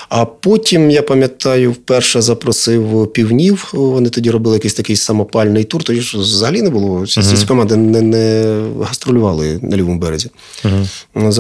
[0.10, 3.70] А потім, я пам'ятаю, вперше запросив півнів.
[3.74, 5.84] Вони тоді робили якийсь такий самопальний тур.
[5.84, 7.08] Тоді ж взагалі не було.
[7.08, 10.30] Ці команди не, не гастролювали на лівому березі.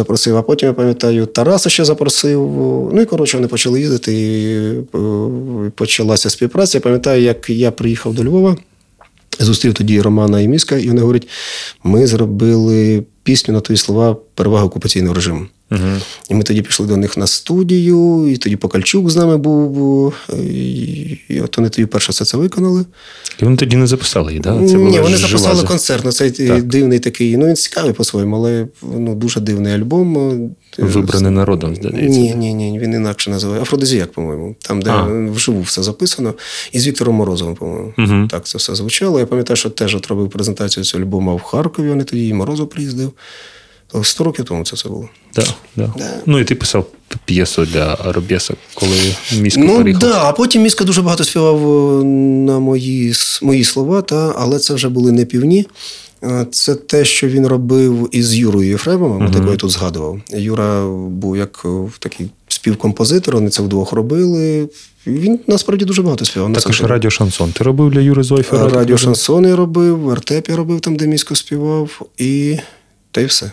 [0.01, 0.37] Запросив.
[0.37, 2.39] А потім я пам'ятаю, Тараса ще запросив.
[2.93, 4.55] Ну і коротше, вони почали їздити, і
[4.97, 6.77] е, почалася співпраця.
[6.77, 8.57] Я пам'ятаю, як я приїхав до Львова.
[9.39, 11.27] Зустрів тоді Романа і Міска, і вони говорять:
[11.83, 15.45] ми зробили пісню на твої слова перевага окупаційного режиму.
[16.29, 20.13] І ми тоді пішли до них на студію, і тоді Покальчук з нами був.
[20.43, 22.85] І, і от вони тоді перше все це виконали.
[23.39, 24.49] І вони тоді не записали її, да?
[24.67, 26.05] Це Ні, вони записали за- концерт.
[26.05, 26.63] Ну, цей Так.
[26.63, 27.37] дивний такий.
[27.37, 30.49] Ну, він цікавий по-своєму, але ну, дуже дивний альбом.
[30.77, 32.19] Вибраний народом, здається.
[32.19, 33.61] Ні, ні, ні, він інакше називає.
[33.61, 34.55] Афродизіак, по-моєму.
[34.59, 35.03] Там, де А.
[35.31, 36.33] вживу все записано.
[36.71, 37.93] І з Віктором Морозовим, по-моєму.
[37.97, 38.27] Мгм.
[38.31, 39.19] Так це все звучало.
[39.19, 41.89] Я пам'ятаю, що теж от робив презентацію цього альбома в Харкові.
[41.89, 43.11] Вони тоді і Морозов приїздив.
[44.03, 45.09] Сто років тому це все було.
[45.35, 45.43] Да,
[45.75, 45.93] да.
[46.25, 46.85] Ну і ти писав
[47.25, 50.01] п'єсу для Робєса, коли місько Ну переїхав.
[50.01, 51.57] да, а потім Міска дуже багато співав
[52.01, 52.03] е,
[52.45, 55.67] на мої, мої слова, та, але це вже були не півні.
[56.23, 60.19] Е, Це те, що він робив із Юрою Єфремовим, uh такого я тут згадував.
[60.33, 61.69] Юра був як е,
[61.99, 64.69] такий співкомпозитор, вони це вдвох робили.
[65.07, 66.53] Він насправді дуже багато співав.
[66.53, 67.51] Також радіо Шансон.
[67.51, 68.69] Ти робив для Юри Зойфера?
[68.69, 72.57] Радіо Шансон я робив, вертеп я робив там, де Місько співав, і
[73.11, 73.51] та й все.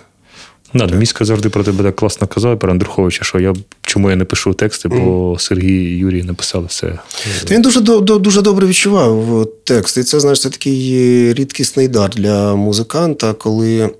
[0.74, 4.16] Да, ну, Міська завжди про тебе так класно казала про Андруховича, що я чому я
[4.16, 6.98] не пишу тексти, бо Сергій і Юрій написали все.
[7.44, 9.96] Та він дуже, до- дуже добре відчував текст.
[9.98, 13.90] І це, знаєш, це такий е, рідкісний дар для музиканта, коли,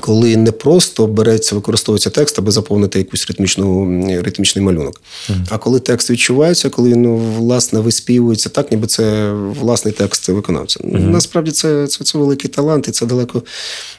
[0.00, 5.02] коли не просто береться, використовується текст, аби заповнити якусь ритмічну, ритмічний малюнок.
[5.50, 10.80] А коли текст відчувається, коли він ну, власне виспівується так, ніби це власний текст виконавця.
[10.84, 13.42] Насправді це, це, це великий талант, і це далеко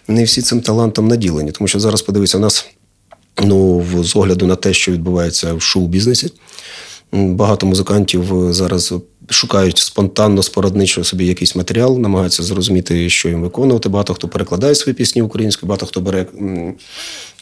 [0.07, 1.51] не всі цим талантом наділені.
[1.51, 2.65] Тому що зараз подивися, у нас
[3.43, 6.31] ну, з огляду на те, що відбувається в шоу-бізнесі.
[7.11, 8.93] Багато музикантів е, зараз
[9.29, 13.89] шукають спонтанно, спорадничо собі якийсь матеріал, намагаються зрозуміти, що їм виконувати.
[13.89, 16.25] Багато хто перекладає свої пісні українською, багато хто бере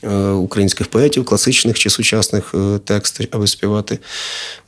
[0.03, 3.99] е, українських поетів, класичних чи сучасних е, текстів, аби співати.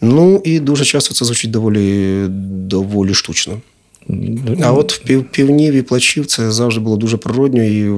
[0.01, 2.25] Ну і дуже часто це звучить доволі,
[2.67, 3.61] доволі штучно.
[4.63, 7.91] А от в пів, півнів і плачів це завжди було дуже природньо і.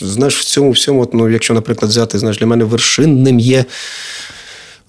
[0.00, 3.64] Знаєш, в цьому всьому, от, ну, якщо, наприклад, взяти, знаєш, для мене вершинним є,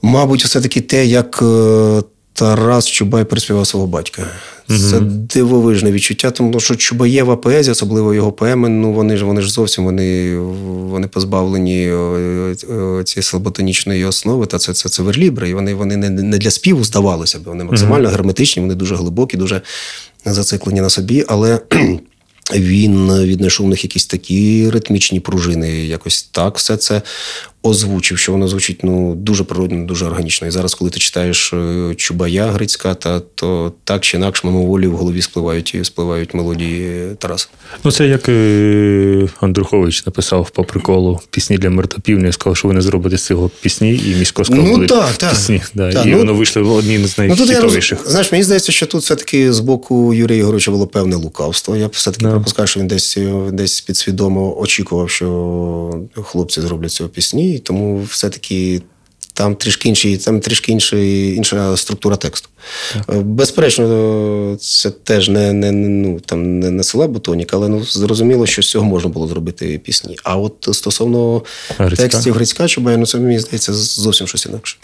[0.01, 2.01] мабуть, все-таки те, як е,
[2.41, 4.27] Тарас Чубай переспівав свого батька.
[4.67, 9.51] Це дивовижне відчуття, тому що Чубаєва поезія, особливо його поеми, ну вони ж вони ж
[9.51, 15.53] зовсім вони, вони позбавлені е, е, цієї слаботонічної основи, та це, це, це верлібри, і
[15.53, 17.43] вони, вони не, не для співу здавалося б.
[17.45, 19.61] Вони максимально герметичні, вони дуже глибокі, дуже
[20.25, 21.59] зациклені на собі, але.
[22.53, 27.01] Він віднайшов в них якісь такі ритмічні пружини, якось так все це
[27.63, 30.47] озвучив, що воно звучить ну, дуже природно, дуже органічно.
[30.47, 34.95] І зараз, коли ти читаєш е, Чубая Грицька, та, то так чи інакше мимоволі в
[34.95, 37.47] голові спливають, і спливають мелодії Тараса.
[37.83, 42.73] Ну, це як е, Андрухович написав по приколу пісні для мертопівня і сказав, що ви
[42.73, 45.29] не зробите з цього пісні, і місько сказав, Ну, так, так.
[45.29, 45.61] пісні.
[45.73, 47.93] Да, Так, і ну- воно вийшло одним з Ну, роз...
[48.05, 51.75] Знаєш, мені здається, що тут все-таки з боку Юрія Ігоровича було певне лукавство.
[51.77, 52.31] Я все-таки Да.
[52.31, 53.17] припускаю, що він десь,
[53.51, 58.81] десь підсвідомо очікував, що хлопці зроблять цього пісні, і тому все-таки.
[59.33, 62.49] Там трішки інший, там трішки інший, інша структура тексту.
[63.09, 68.45] Е, Безперечно, це теж не, не, ну, там, не, не села Бутонік, але ну, зрозуміло,
[68.45, 70.17] що з цього можна було зробити пісні.
[70.23, 71.43] А от стосовно
[71.77, 72.07] Грицька?
[72.07, 74.77] текстів Грицька Чубая, ну це мені здається зовсім щось інакше.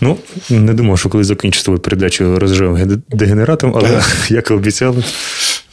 [0.00, 0.16] Ну,
[0.50, 5.04] не думав, що коли закінчу твою передачу розживем ге- дегенератом, але як і обіцяли,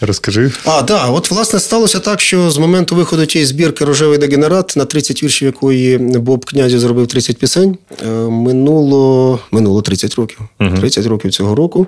[0.02, 0.52] розкажи.
[0.66, 4.86] А, да, от власне сталося так, що з моменту виходу тієї збірки Рожевий дегенерат, на
[4.86, 10.40] 30 віршів якої Боб Князі зробив 30 пісень, е, минуло минуло минуло 30 років.
[10.80, 11.88] 30 років цього року.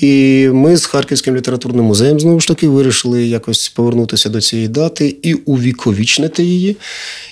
[0.00, 5.16] І ми з Харківським літературним музеєм знову ж таки вирішили якось повернутися до цієї дати
[5.22, 6.76] і увіковічнити її.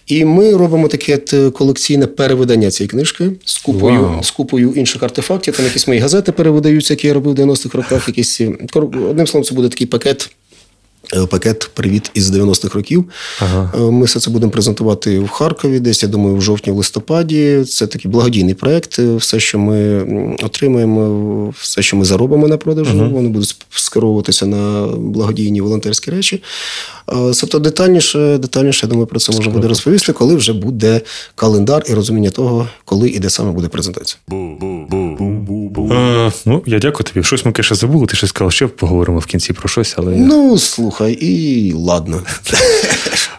[0.07, 1.19] І ми робимо таке
[1.51, 4.23] колекційне перевидання цієї книжки з купою, wow.
[4.23, 5.57] з купою інших артефактів.
[5.57, 8.09] Там якісь мої газети перевидаються, які я робив в 90-х роках.
[8.09, 8.57] Якісь ці-
[9.11, 10.31] одним словом, це буде такий пакет.
[11.15, 13.05] Е, Пакет Привіт із 90-х років.
[13.41, 13.73] Ага.
[13.77, 17.65] Е, Ми все це будемо презентувати в Харкові, десь я думаю, в жовтні, в листопаді.
[17.65, 18.99] Це такий благодійний проект.
[18.99, 20.03] Е, Все, що ми
[20.43, 26.43] отримаємо, все, що ми заробимо на продажу, вони будуть скеровуватися на благодійні волонтерські речі.
[27.41, 31.01] Тобто детальніше, детальніше, я думаю, про це можна буде розповісти, коли вже буде
[31.35, 34.21] календар і розуміння того, коли і де саме буде презентація.
[35.93, 37.25] Е, ну, я дякую тобі.
[37.27, 38.07] Щось ми каже забули.
[38.07, 42.23] Ти ще сказав, що поговоримо в кінці про щось, але я Ну, слухай, і ладно.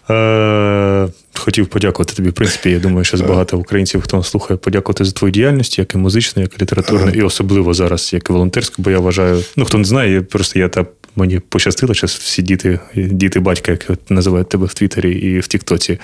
[0.10, 2.30] е, хотів подякувати тобі.
[2.30, 5.96] В принципі, я думаю, що багато українців, хто нас слухає, подякувати за твою діяльність, як
[5.96, 9.66] і музичну, як і літературну, і особливо зараз, як і волонтерську, бо я вважаю, ну
[9.66, 10.86] хто не знає, я просто я та
[11.16, 16.00] мені пощастило, що всі діти, діти батька, як називають тебе в Твіттері і в Тіктоці,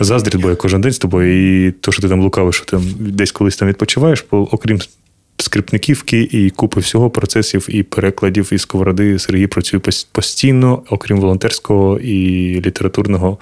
[0.00, 2.70] заздрять, бо я кожен день з тобою, і то, що ти там лукавиш, що ти
[2.70, 4.78] там десь колись там відпочиваєш, бо окрім
[5.38, 9.18] скрипниківки і купи всього процесів і перекладів і сковороди.
[9.18, 9.80] Сергій працює
[10.12, 12.16] постійно, окрім волонтерського і
[12.60, 13.38] літературного.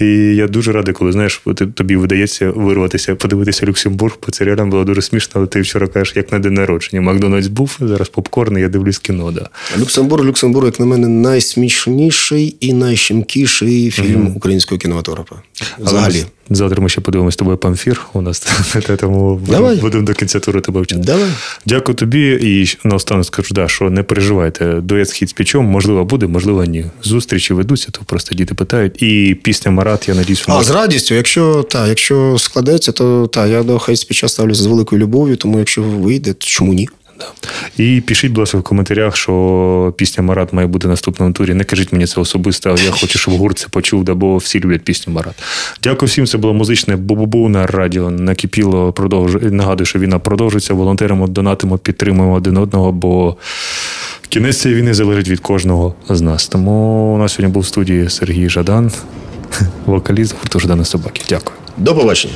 [0.00, 1.42] І я дуже радий, коли знаєш,
[1.74, 5.32] тобі видається вирватися, подивитися Люксембург, бо це реально було дуже смішно.
[5.34, 7.00] Але ти вчора кажеш, як на день народження.
[7.00, 9.32] Макдональдс був, зараз попкорн, і я дивлюсь кіно.
[9.32, 9.48] Да.
[9.78, 15.36] Люксембург, Люксембург, як на мене, найсмішніший і найщемкіший фільм українського кінематографа.
[15.78, 16.24] Взагалі.
[16.50, 18.00] Завтра ми ще подивимось з тобою памфір.
[18.12, 18.46] У нас
[19.00, 19.76] тому Давай.
[19.76, 21.00] будемо до кінця туру тебе вчити.
[21.00, 21.30] Давай.
[21.66, 22.38] Дякую тобі.
[22.42, 24.74] І наостанок скажу, да, що не переживайте.
[24.74, 26.86] Дует схід з пічом, можливо, буде, можливо, ні.
[27.02, 29.02] Зустрічі ведуться, то просто діти питають.
[29.02, 33.46] І пісня Марат, я надіюсь, вона А з радістю, якщо та, якщо складеться, то та,
[33.46, 36.88] я до хай спіча ставлюся з великою любов'ю, тому якщо вийде, то чому ні?
[37.76, 41.54] І пишіть, будь ласка, в коментарях, що пісня Марат має бути в наступному турі.
[41.54, 44.82] Не кажіть мені це особисто, але я хочу, щоб гурт це почув, бо всі люблять
[44.82, 45.34] пісню Марат.
[45.82, 46.26] Дякую всім.
[46.26, 48.10] Це було музичне бу-бу-бу на радіо.
[48.10, 49.50] Накипіло, продовжує.
[49.50, 50.74] Нагадую, що війна продовжується.
[50.74, 53.36] Волонтеримо, донатимо, підтримуємо один одного, бо
[54.28, 56.48] кінець цієї війни залежить від кожного з нас.
[56.48, 56.70] Тому
[57.14, 58.92] у нас сьогодні був в студії Сергій Жадан,
[59.86, 61.22] вокаліст гурту Жадана Собаки.
[61.28, 61.56] Дякую.
[61.76, 62.34] До побачення.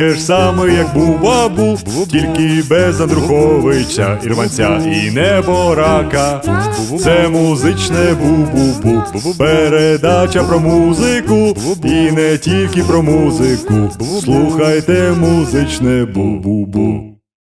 [0.00, 1.78] Таке ж саме, як бу-бабу,
[2.10, 6.42] тільки без Андруховича, Ірванця і неборака.
[7.00, 13.90] Це музичне бу-бу-бу, передача про музику, і не тільки про музику.
[14.24, 17.09] Слухайте музичне бу-бу-бу.